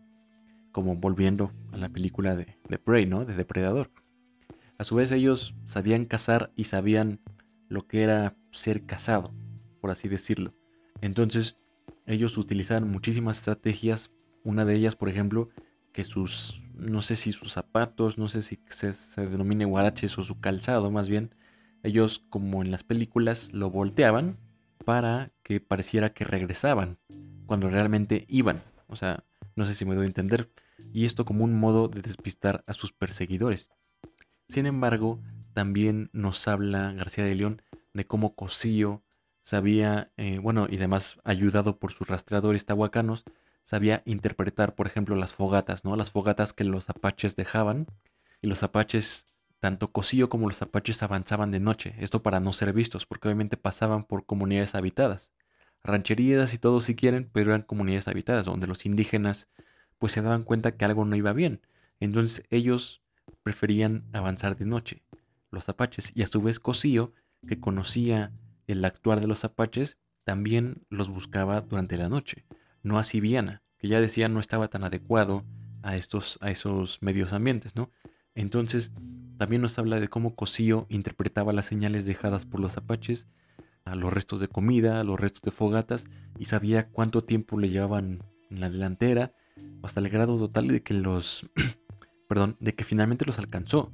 como 0.72 0.96
volviendo 0.96 1.52
a 1.72 1.78
la 1.78 1.88
película 1.88 2.36
de, 2.36 2.58
de 2.68 2.78
Prey, 2.78 3.06
¿no? 3.06 3.24
De 3.24 3.34
Depredador. 3.34 3.90
A 4.78 4.84
su 4.84 4.96
vez 4.96 5.10
ellos 5.12 5.54
sabían 5.64 6.04
cazar 6.04 6.52
y 6.54 6.64
sabían 6.64 7.20
lo 7.68 7.86
que 7.86 8.02
era 8.02 8.36
ser 8.50 8.84
cazado, 8.84 9.32
por 9.80 9.90
así 9.90 10.08
decirlo. 10.08 10.52
Entonces, 11.00 11.56
ellos 12.06 12.38
utilizaron 12.38 12.90
muchísimas 12.90 13.38
estrategias. 13.38 14.10
Una 14.44 14.64
de 14.64 14.76
ellas, 14.76 14.96
por 14.96 15.08
ejemplo, 15.08 15.48
que 15.92 16.04
sus, 16.04 16.62
no 16.74 17.02
sé 17.02 17.16
si 17.16 17.32
sus 17.32 17.52
zapatos, 17.52 18.18
no 18.18 18.28
sé 18.28 18.42
si 18.42 18.60
se, 18.68 18.92
se 18.92 19.26
denomine 19.26 19.64
guaraches 19.64 20.16
o 20.18 20.22
su 20.22 20.40
calzado 20.40 20.90
más 20.90 21.08
bien, 21.08 21.34
ellos 21.82 22.24
como 22.30 22.62
en 22.62 22.70
las 22.70 22.84
películas 22.84 23.52
lo 23.52 23.70
volteaban 23.70 24.36
para 24.84 25.32
que 25.42 25.60
pareciera 25.60 26.12
que 26.12 26.24
regresaban 26.24 26.98
cuando 27.46 27.70
realmente 27.70 28.24
iban. 28.28 28.62
O 28.88 28.96
sea, 28.96 29.24
no 29.54 29.66
sé 29.66 29.74
si 29.74 29.84
me 29.84 29.94
doy 29.94 30.04
a 30.04 30.08
entender. 30.08 30.50
Y 30.92 31.06
esto 31.06 31.24
como 31.24 31.44
un 31.44 31.58
modo 31.58 31.88
de 31.88 32.02
despistar 32.02 32.62
a 32.66 32.74
sus 32.74 32.92
perseguidores. 32.92 33.70
Sin 34.48 34.66
embargo, 34.66 35.20
también 35.54 36.10
nos 36.12 36.46
habla 36.48 36.92
García 36.92 37.24
de 37.24 37.34
León 37.34 37.62
de 37.94 38.06
cómo 38.06 38.34
Cosío 38.34 39.02
sabía, 39.46 40.10
eh, 40.16 40.40
bueno, 40.40 40.66
y 40.68 40.74
además 40.76 41.20
ayudado 41.22 41.78
por 41.78 41.92
sus 41.92 42.08
rastreadores 42.08 42.66
tahuacanos, 42.66 43.22
sabía 43.64 44.02
interpretar, 44.04 44.74
por 44.74 44.88
ejemplo, 44.88 45.14
las 45.14 45.34
fogatas, 45.34 45.84
¿no? 45.84 45.94
Las 45.94 46.10
fogatas 46.10 46.52
que 46.52 46.64
los 46.64 46.90
apaches 46.90 47.36
dejaban. 47.36 47.86
Y 48.42 48.48
los 48.48 48.64
apaches 48.64 49.36
tanto 49.60 49.92
Cosío 49.92 50.28
como 50.28 50.48
los 50.48 50.60
apaches 50.62 51.00
avanzaban 51.04 51.52
de 51.52 51.60
noche, 51.60 51.94
esto 51.98 52.24
para 52.24 52.40
no 52.40 52.52
ser 52.52 52.72
vistos, 52.72 53.06
porque 53.06 53.28
obviamente 53.28 53.56
pasaban 53.56 54.02
por 54.04 54.26
comunidades 54.26 54.74
habitadas. 54.74 55.30
Rancherías 55.84 56.52
y 56.52 56.58
todo 56.58 56.80
si 56.80 56.96
quieren, 56.96 57.30
pero 57.32 57.50
eran 57.50 57.62
comunidades 57.62 58.08
habitadas, 58.08 58.46
donde 58.46 58.66
los 58.66 58.84
indígenas 58.84 59.48
pues 59.98 60.12
se 60.12 60.22
daban 60.22 60.42
cuenta 60.42 60.76
que 60.76 60.84
algo 60.84 61.04
no 61.04 61.14
iba 61.14 61.32
bien. 61.32 61.60
Entonces 62.00 62.44
ellos 62.50 63.00
preferían 63.44 64.06
avanzar 64.12 64.56
de 64.56 64.64
noche, 64.64 65.04
los 65.52 65.68
apaches, 65.68 66.10
y 66.16 66.24
a 66.24 66.26
su 66.26 66.42
vez 66.42 66.58
Cosío, 66.58 67.12
que 67.48 67.60
conocía 67.60 68.32
el 68.66 68.84
actuar 68.84 69.20
de 69.20 69.26
los 69.26 69.44
apaches, 69.44 69.98
también 70.24 70.82
los 70.90 71.08
buscaba 71.08 71.60
durante 71.60 71.96
la 71.96 72.08
noche. 72.08 72.44
No 72.82 72.98
así 72.98 73.20
Viana, 73.20 73.62
que 73.78 73.88
ya 73.88 74.00
decía 74.00 74.28
no 74.28 74.40
estaba 74.40 74.68
tan 74.68 74.84
adecuado 74.84 75.44
a 75.82 75.96
estos 75.96 76.38
a 76.40 76.50
esos 76.50 77.00
medios 77.00 77.32
ambientes, 77.32 77.76
¿no? 77.76 77.90
Entonces, 78.34 78.92
también 79.38 79.62
nos 79.62 79.78
habla 79.78 80.00
de 80.00 80.08
cómo 80.08 80.34
Cosío 80.34 80.86
interpretaba 80.88 81.52
las 81.52 81.66
señales 81.66 82.06
dejadas 82.06 82.44
por 82.44 82.60
los 82.60 82.76
apaches, 82.76 83.26
a 83.84 83.94
los 83.94 84.12
restos 84.12 84.40
de 84.40 84.48
comida, 84.48 85.00
a 85.00 85.04
los 85.04 85.18
restos 85.18 85.42
de 85.42 85.50
fogatas, 85.50 86.06
y 86.38 86.46
sabía 86.46 86.88
cuánto 86.88 87.24
tiempo 87.24 87.58
le 87.58 87.70
llevaban 87.70 88.22
en 88.50 88.60
la 88.60 88.68
delantera, 88.68 89.32
hasta 89.82 90.00
el 90.00 90.08
grado 90.08 90.38
total 90.38 90.68
de 90.68 90.82
que 90.82 90.94
los, 90.94 91.48
perdón, 92.28 92.56
de 92.60 92.74
que 92.74 92.84
finalmente 92.84 93.24
los 93.24 93.38
alcanzó. 93.38 93.92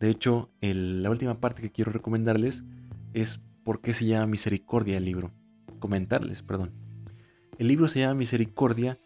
De 0.00 0.10
hecho, 0.10 0.50
la 0.60 1.10
última 1.10 1.40
parte 1.40 1.62
que 1.62 1.70
quiero 1.70 1.92
recomendarles 1.92 2.62
es 3.12 3.40
por 3.64 3.80
qué 3.80 3.94
se 3.94 4.06
llama 4.06 4.26
Misericordia 4.26 4.96
el 4.96 5.04
libro. 5.04 5.32
Comentarles, 5.78 6.42
perdón. 6.42 6.72
El 7.58 7.68
libro 7.68 7.88
se 7.88 8.00
llama 8.00 8.14
Misericordia 8.14 8.98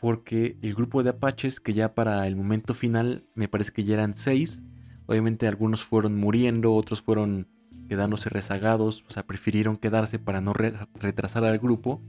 porque 0.00 0.56
el 0.62 0.74
grupo 0.74 1.02
de 1.02 1.10
apaches, 1.10 1.60
que 1.60 1.72
ya 1.72 1.94
para 1.94 2.26
el 2.26 2.36
momento 2.36 2.74
final 2.74 3.24
me 3.34 3.48
parece 3.48 3.72
que 3.72 3.84
ya 3.84 3.94
eran 3.94 4.16
seis, 4.16 4.62
Obviamente 5.06 5.46
algunos 5.46 5.84
fueron 5.84 6.16
muriendo, 6.16 6.74
otros 6.74 7.02
fueron 7.02 7.48
quedándose 7.88 8.30
rezagados, 8.30 9.04
o 9.08 9.12
sea, 9.12 9.26
prefirieron 9.26 9.76
quedarse 9.76 10.18
para 10.18 10.40
no 10.40 10.54
retrasar 10.54 11.44
al 11.44 11.58
grupo 11.58 12.00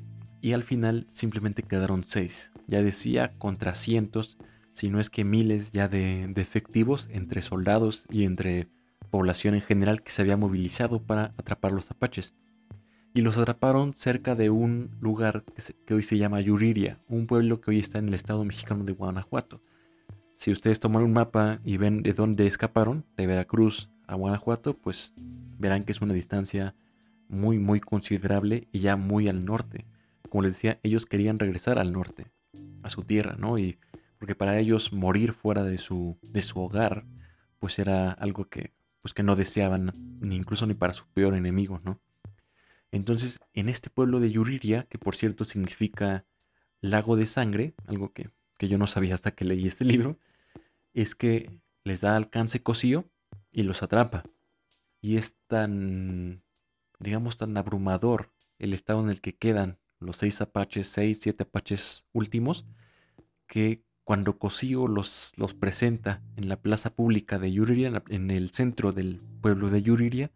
y 0.42 0.54
al 0.54 0.64
final 0.64 1.06
simplemente 1.10 1.64
quedaron 1.64 2.06
seis. 2.06 2.52
Ya 2.68 2.82
decía, 2.82 3.34
contra 3.38 3.76
cientos, 3.76 4.38
si 4.72 4.90
no 4.90 5.00
es 5.00 5.10
que 5.10 5.26
miles 5.26 5.72
ya 5.72 5.88
de, 5.88 6.28
de 6.34 6.42
efectivos 6.42 7.10
entre 7.12 7.42
soldados 7.42 8.06
y 8.10 8.24
entre 8.24 8.70
población 9.10 9.56
en 9.56 9.62
general 9.62 10.02
que 10.02 10.12
se 10.12 10.22
había 10.22 10.38
movilizado 10.38 11.02
para 11.02 11.34
atrapar 11.38 11.72
los 11.72 11.90
apaches. 11.92 12.34
Y 13.14 13.22
los 13.22 13.38
atraparon 13.38 13.94
cerca 13.94 14.36
de 14.36 14.50
un 14.50 14.92
lugar 15.00 15.46
que, 15.86 15.94
hoy 15.94 16.04
se 16.04 16.18
llama 16.18 16.42
Yuriria, 16.42 17.00
un 17.08 17.28
pueblo 17.28 17.62
que 17.62 17.72
hoy 17.72 17.80
está 17.80 18.00
en 18.00 18.10
el 18.10 18.14
estado 18.14 18.44
mexicano 18.44 18.84
de 18.84 18.92
Guanajuato. 18.92 19.62
Si 20.36 20.52
ustedes 20.52 20.82
toman 20.82 21.04
un 21.04 21.14
mapa 21.14 21.60
y 21.64 21.78
ven 21.78 22.04
de 22.04 22.12
dónde 22.12 22.46
escaparon, 22.46 23.06
de 23.16 23.26
Veracruz 23.26 23.90
a 24.06 24.16
Guanajuato, 24.16 24.74
pues 24.74 25.14
verán 25.58 25.86
que 25.86 25.94
es 25.94 26.02
una 26.02 26.14
distancia 26.14 26.76
muy, 27.30 27.58
muy 27.58 27.80
considerable 27.80 28.68
y 28.74 28.80
ya 28.80 28.98
muy 28.98 29.30
al 29.30 29.46
norte. 29.46 29.86
Como 30.30 30.44
les 30.44 30.56
decía, 30.56 30.80
ellos 30.84 31.06
querían 31.06 31.40
regresar 31.40 31.80
al 31.80 31.94
norte, 31.94 32.28
a 32.84 32.90
su 32.90 33.04
tierra, 33.04 33.38
¿no? 33.40 33.58
Y 33.58 33.78
porque 34.18 34.36
para 34.36 34.60
ellos 34.60 34.92
morir 34.92 35.32
fuera 35.32 35.64
de 35.64 35.78
su, 35.78 36.18
de 36.32 36.42
su 36.42 36.60
hogar, 36.60 37.06
pues 37.60 37.80
era 37.80 38.12
algo 38.12 38.46
que, 38.50 38.72
pues 39.06 39.14
que 39.14 39.22
no 39.22 39.36
deseaban, 39.36 39.92
ni 40.20 40.36
incluso 40.36 40.66
ni 40.66 40.74
para 40.74 40.94
su 40.94 41.06
peor 41.14 41.36
enemigo, 41.36 41.80
¿no? 41.84 42.00
Entonces, 42.92 43.40
en 43.54 43.70
este 43.70 43.92
pueblo 43.92 44.20
de 44.20 44.32
Yuriria, 44.32 44.88
que 44.90 44.98
por 44.98 45.16
cierto 45.16 45.46
significa 45.46 46.26
lago 46.82 47.16
de 47.16 47.28
sangre, 47.28 47.76
algo 47.86 48.14
que 48.14 48.32
que 48.58 48.68
yo 48.68 48.78
no 48.78 48.88
sabía 48.88 49.16
hasta 49.16 49.32
que 49.32 49.46
leí 49.46 49.68
este 49.68 49.86
libro, 49.86 50.18
es 50.94 51.16
que 51.16 51.52
les 51.84 52.02
da 52.02 52.16
alcance 52.16 52.64
cosío 52.64 53.06
y 53.52 53.64
los 53.64 53.84
atrapa. 53.84 54.24
Y 55.02 55.18
es 55.18 55.36
tan, 55.48 56.42
digamos, 57.00 57.38
tan 57.38 57.56
abrumador 57.58 58.32
el 58.60 58.74
estado 58.74 59.02
en 59.02 59.10
el 59.10 59.22
que 59.22 59.36
quedan 59.36 59.78
los 60.00 60.18
seis 60.18 60.42
apaches, 60.42 60.88
seis, 60.88 61.20
siete 61.22 61.44
apaches 61.44 62.06
últimos, 62.12 62.66
que 63.48 63.84
cuando 64.06 64.38
Cosío 64.38 64.88
los, 64.88 65.34
los 65.36 65.56
presenta 65.56 66.22
en 66.38 66.48
la 66.48 66.58
plaza 66.58 66.92
pública 66.92 67.40
de 67.40 67.52
Yuriria, 67.52 68.04
en 68.10 68.32
el 68.32 68.52
centro 68.52 68.92
del 68.92 69.20
pueblo 69.42 69.70
de 69.72 69.82
Yuriria, 69.82 70.32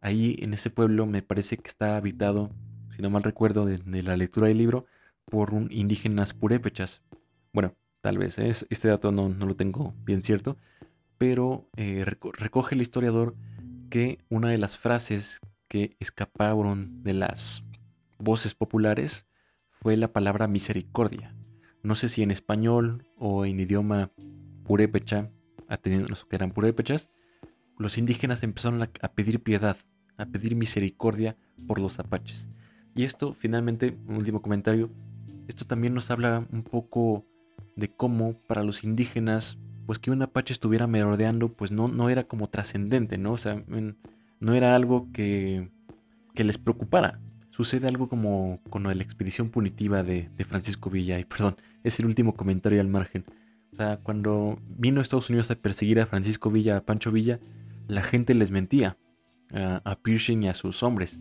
ahí 0.00 0.36
en 0.42 0.52
ese 0.52 0.70
pueblo 0.70 1.06
me 1.06 1.22
parece 1.22 1.56
que 1.56 1.68
está 1.68 1.96
habitado, 1.96 2.50
si 2.94 3.00
no 3.00 3.10
mal 3.10 3.22
recuerdo 3.22 3.64
de, 3.64 4.02
la 4.02 4.16
lectura 4.16 4.48
del 4.48 4.58
libro, 4.58 4.86
por 5.24 5.54
un 5.54 5.68
indígenas 5.70 6.34
purépechas. 6.34 7.00
Bueno, 7.52 7.76
tal 8.00 8.18
vez, 8.18 8.38
¿eh? 8.38 8.52
este 8.68 8.88
dato 8.88 9.12
no, 9.12 9.28
lo 9.28 9.54
tengo 9.54 9.94
bien 10.04 10.24
cierto, 10.24 10.56
pero 11.16 11.68
eh, 11.76 12.04
recoge 12.04 12.74
el 12.74 12.82
historiador 12.82 13.36
que 13.88 14.18
una 14.30 14.48
de 14.48 14.58
las 14.58 14.76
frases 14.78 15.38
que 15.68 15.96
escaparon 16.00 17.04
de 17.04 17.14
las 17.14 17.62
voces 18.18 18.56
populares 18.56 19.26
fue 19.70 19.96
la 19.96 20.12
palabra 20.12 20.48
misericordia. 20.48 21.36
No 21.82 21.94
sé 21.94 22.08
si 22.08 22.22
en 22.22 22.30
español 22.30 23.04
o 23.16 23.44
en 23.44 23.60
idioma 23.60 24.10
purépecha, 24.64 25.30
atendiendo 25.68 26.08
los 26.08 26.24
que 26.24 26.36
eran 26.36 26.52
purépechas, 26.52 27.08
los 27.78 27.98
indígenas 27.98 28.42
empezaron 28.42 28.82
a 28.82 29.12
pedir 29.12 29.42
piedad, 29.42 29.76
a 30.16 30.26
pedir 30.26 30.54
misericordia 30.54 31.36
por 31.66 31.80
los 31.80 31.98
apaches. 31.98 32.48
Y 32.94 33.04
esto, 33.04 33.32
finalmente, 33.32 33.96
un 34.06 34.16
último 34.16 34.42
comentario, 34.42 34.90
esto 35.48 35.66
también 35.66 35.94
nos 35.94 36.10
habla 36.10 36.46
un 36.52 36.62
poco 36.62 37.24
de 37.76 37.88
cómo 37.88 38.34
para 38.46 38.62
los 38.62 38.84
indígenas, 38.84 39.58
pues 39.86 39.98
que 39.98 40.10
un 40.10 40.22
apache 40.22 40.52
estuviera 40.52 40.86
merodeando, 40.86 41.48
pues 41.48 41.72
no, 41.72 41.88
no 41.88 42.10
era 42.10 42.24
como 42.24 42.48
trascendente, 42.48 43.18
¿no? 43.18 43.32
O 43.32 43.36
sea, 43.36 43.62
no 44.40 44.54
era 44.54 44.74
algo 44.74 45.08
que, 45.12 45.70
que, 46.34 46.44
les 46.44 46.58
preocupara. 46.58 47.20
Sucede 47.52 47.86
algo 47.86 48.08
como 48.08 48.60
con 48.68 48.82
la 48.82 48.92
expedición 48.94 49.50
punitiva 49.50 50.02
de, 50.02 50.28
Francisco 50.48 50.90
Villa, 50.90 51.20
y 51.20 51.24
perdón, 51.24 51.56
es 51.84 52.00
el 52.00 52.06
último 52.06 52.34
comentario 52.34 52.80
al 52.80 52.88
margen. 52.88 53.24
O 53.72 53.76
sea, 53.76 53.98
cuando 54.02 54.58
vino 54.76 54.98
a 54.98 55.02
Estados 55.02 55.30
Unidos 55.30 55.50
a 55.50 55.54
perseguir 55.54 56.00
a 56.00 56.06
Francisco 56.06 56.50
Villa, 56.50 56.76
a 56.76 56.84
Pancho 56.84 57.12
Villa, 57.12 57.38
la 57.86 58.02
gente 58.02 58.34
les 58.34 58.50
mentía 58.50 58.96
a, 59.52 59.80
a 59.84 59.98
y 60.04 60.46
a 60.48 60.54
sus 60.54 60.82
hombres. 60.82 61.20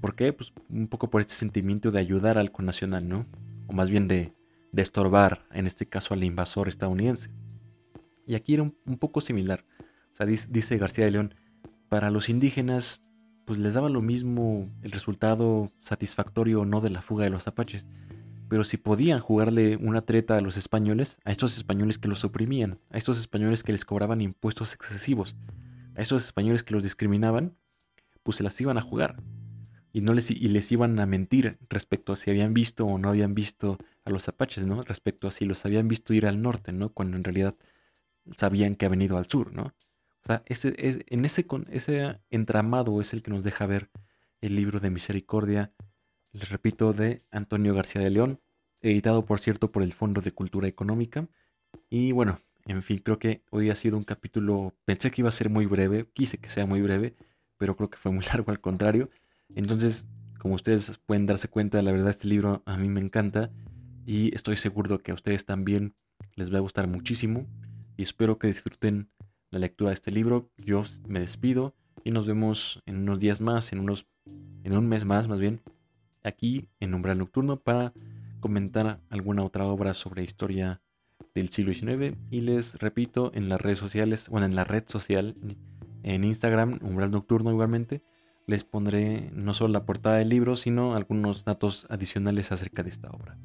¿Por 0.00 0.14
qué? 0.14 0.32
Pues 0.32 0.54
un 0.70 0.88
poco 0.88 1.10
por 1.10 1.20
este 1.20 1.34
sentimiento 1.34 1.90
de 1.90 1.98
ayudar 1.98 2.38
al 2.38 2.50
connacional, 2.50 3.06
¿no? 3.06 3.26
O 3.66 3.74
más 3.74 3.90
bien 3.90 4.08
de, 4.08 4.32
de 4.72 4.82
estorbar, 4.82 5.44
en 5.52 5.66
este 5.66 5.86
caso 5.86 6.14
al 6.14 6.24
invasor 6.24 6.68
estadounidense. 6.68 7.30
Y 8.26 8.34
aquí 8.34 8.54
era 8.54 8.62
un, 8.62 8.98
poco 8.98 9.20
similar. 9.20 9.64
O 10.12 10.16
sea, 10.16 10.26
dice, 10.26 10.76
García 10.76 11.06
de 11.06 11.12
León, 11.12 11.34
para 11.88 12.10
los 12.10 12.28
indígenas, 12.28 13.00
pues 13.48 13.58
les 13.58 13.72
daba 13.72 13.88
lo 13.88 14.02
mismo 14.02 14.68
el 14.82 14.90
resultado 14.90 15.72
satisfactorio 15.80 16.60
o 16.60 16.64
no 16.66 16.82
de 16.82 16.90
la 16.90 17.00
fuga 17.00 17.24
de 17.24 17.30
los 17.30 17.46
apaches. 17.48 17.86
Pero 18.50 18.62
si 18.62 18.76
podían 18.76 19.20
jugarle 19.20 19.76
una 19.78 20.02
treta 20.02 20.36
a 20.36 20.42
los 20.42 20.58
españoles, 20.58 21.18
a 21.24 21.30
estos 21.30 21.56
españoles 21.56 21.96
que 21.96 22.08
los 22.08 22.24
oprimían, 22.24 22.78
a 22.90 22.98
estos 22.98 23.18
españoles 23.18 23.62
que 23.62 23.72
les 23.72 23.86
cobraban 23.86 24.20
impuestos 24.20 24.74
excesivos, 24.74 25.34
a 25.96 26.02
estos 26.02 26.26
españoles 26.26 26.62
que 26.62 26.74
los 26.74 26.82
discriminaban, 26.82 27.54
pues 28.22 28.36
se 28.36 28.42
las 28.42 28.60
iban 28.60 28.76
a 28.76 28.82
jugar 28.82 29.16
y, 29.94 30.02
no 30.02 30.12
les, 30.12 30.30
y 30.30 30.48
les 30.48 30.70
iban 30.70 31.00
a 31.00 31.06
mentir 31.06 31.56
respecto 31.70 32.12
a 32.12 32.16
si 32.16 32.28
habían 32.28 32.52
visto 32.52 32.84
o 32.84 32.98
no 32.98 33.08
habían 33.08 33.34
visto 33.34 33.78
a 34.04 34.10
los 34.10 34.28
apaches, 34.28 34.66
¿no? 34.66 34.82
Respecto 34.82 35.26
a 35.26 35.30
si 35.30 35.46
los 35.46 35.64
habían 35.64 35.88
visto 35.88 36.12
ir 36.12 36.26
al 36.26 36.42
norte, 36.42 36.72
¿no? 36.72 36.90
Cuando 36.90 37.16
en 37.16 37.24
realidad 37.24 37.54
sabían 38.36 38.76
que 38.76 38.84
habían 38.84 39.00
ido 39.00 39.16
al 39.16 39.26
sur, 39.26 39.54
¿no? 39.54 39.72
O 40.24 40.26
sea, 40.26 40.42
ese, 40.46 40.74
es, 40.78 40.98
en 41.06 41.24
ese, 41.24 41.46
ese 41.70 42.20
entramado 42.30 43.00
es 43.00 43.12
el 43.12 43.22
que 43.22 43.30
nos 43.30 43.44
deja 43.44 43.66
ver 43.66 43.90
el 44.40 44.56
libro 44.56 44.80
de 44.80 44.90
Misericordia, 44.90 45.72
les 46.32 46.48
repito, 46.48 46.92
de 46.92 47.20
Antonio 47.30 47.74
García 47.74 48.02
de 48.02 48.10
León, 48.10 48.40
editado 48.80 49.24
por 49.24 49.40
cierto 49.40 49.72
por 49.72 49.82
el 49.82 49.92
Fondo 49.92 50.20
de 50.20 50.32
Cultura 50.32 50.68
Económica. 50.68 51.28
Y 51.90 52.12
bueno, 52.12 52.40
en 52.66 52.82
fin, 52.82 52.98
creo 52.98 53.18
que 53.18 53.42
hoy 53.50 53.70
ha 53.70 53.74
sido 53.74 53.96
un 53.96 54.04
capítulo, 54.04 54.74
pensé 54.84 55.10
que 55.10 55.22
iba 55.22 55.28
a 55.28 55.32
ser 55.32 55.50
muy 55.50 55.66
breve, 55.66 56.08
quise 56.12 56.38
que 56.38 56.48
sea 56.48 56.66
muy 56.66 56.82
breve, 56.82 57.14
pero 57.56 57.76
creo 57.76 57.90
que 57.90 57.98
fue 57.98 58.12
muy 58.12 58.24
largo 58.32 58.50
al 58.50 58.60
contrario. 58.60 59.10
Entonces, 59.54 60.06
como 60.38 60.54
ustedes 60.54 60.98
pueden 61.06 61.26
darse 61.26 61.48
cuenta, 61.48 61.82
la 61.82 61.92
verdad 61.92 62.10
este 62.10 62.28
libro 62.28 62.62
a 62.66 62.76
mí 62.76 62.88
me 62.88 63.00
encanta 63.00 63.50
y 64.06 64.34
estoy 64.34 64.56
seguro 64.56 64.98
que 64.98 65.10
a 65.10 65.14
ustedes 65.14 65.44
también 65.44 65.94
les 66.36 66.52
va 66.52 66.58
a 66.58 66.62
gustar 66.62 66.86
muchísimo 66.86 67.46
y 67.96 68.02
espero 68.02 68.38
que 68.38 68.46
disfruten 68.46 69.10
la 69.50 69.60
lectura 69.60 69.90
de 69.90 69.94
este 69.94 70.10
libro. 70.10 70.50
Yo 70.64 70.82
me 71.06 71.20
despido 71.20 71.74
y 72.04 72.10
nos 72.10 72.26
vemos 72.26 72.82
en 72.86 72.98
unos 72.98 73.20
días 73.20 73.40
más, 73.40 73.72
en 73.72 73.80
unos 73.80 74.06
en 74.64 74.76
un 74.76 74.88
mes 74.88 75.04
más 75.04 75.28
más 75.28 75.40
bien, 75.40 75.60
aquí 76.22 76.68
en 76.80 76.94
Umbral 76.94 77.18
Nocturno 77.18 77.60
para 77.60 77.92
comentar 78.40 79.00
alguna 79.08 79.44
otra 79.44 79.66
obra 79.66 79.94
sobre 79.94 80.24
historia 80.24 80.80
del 81.34 81.48
siglo 81.48 81.72
XIX 81.72 82.16
y 82.30 82.42
les 82.42 82.78
repito 82.78 83.30
en 83.34 83.48
las 83.48 83.60
redes 83.60 83.78
sociales, 83.78 84.28
bueno, 84.28 84.46
en 84.46 84.54
la 84.54 84.64
red 84.64 84.84
social 84.86 85.34
en 86.02 86.24
Instagram, 86.24 86.78
Umbral 86.82 87.10
Nocturno 87.10 87.50
igualmente 87.50 88.02
les 88.46 88.64
pondré 88.64 89.30
no 89.34 89.52
solo 89.52 89.74
la 89.74 89.84
portada 89.84 90.16
del 90.16 90.30
libro, 90.30 90.56
sino 90.56 90.94
algunos 90.94 91.44
datos 91.44 91.86
adicionales 91.90 92.50
acerca 92.50 92.82
de 92.82 92.88
esta 92.88 93.10
obra. 93.10 93.36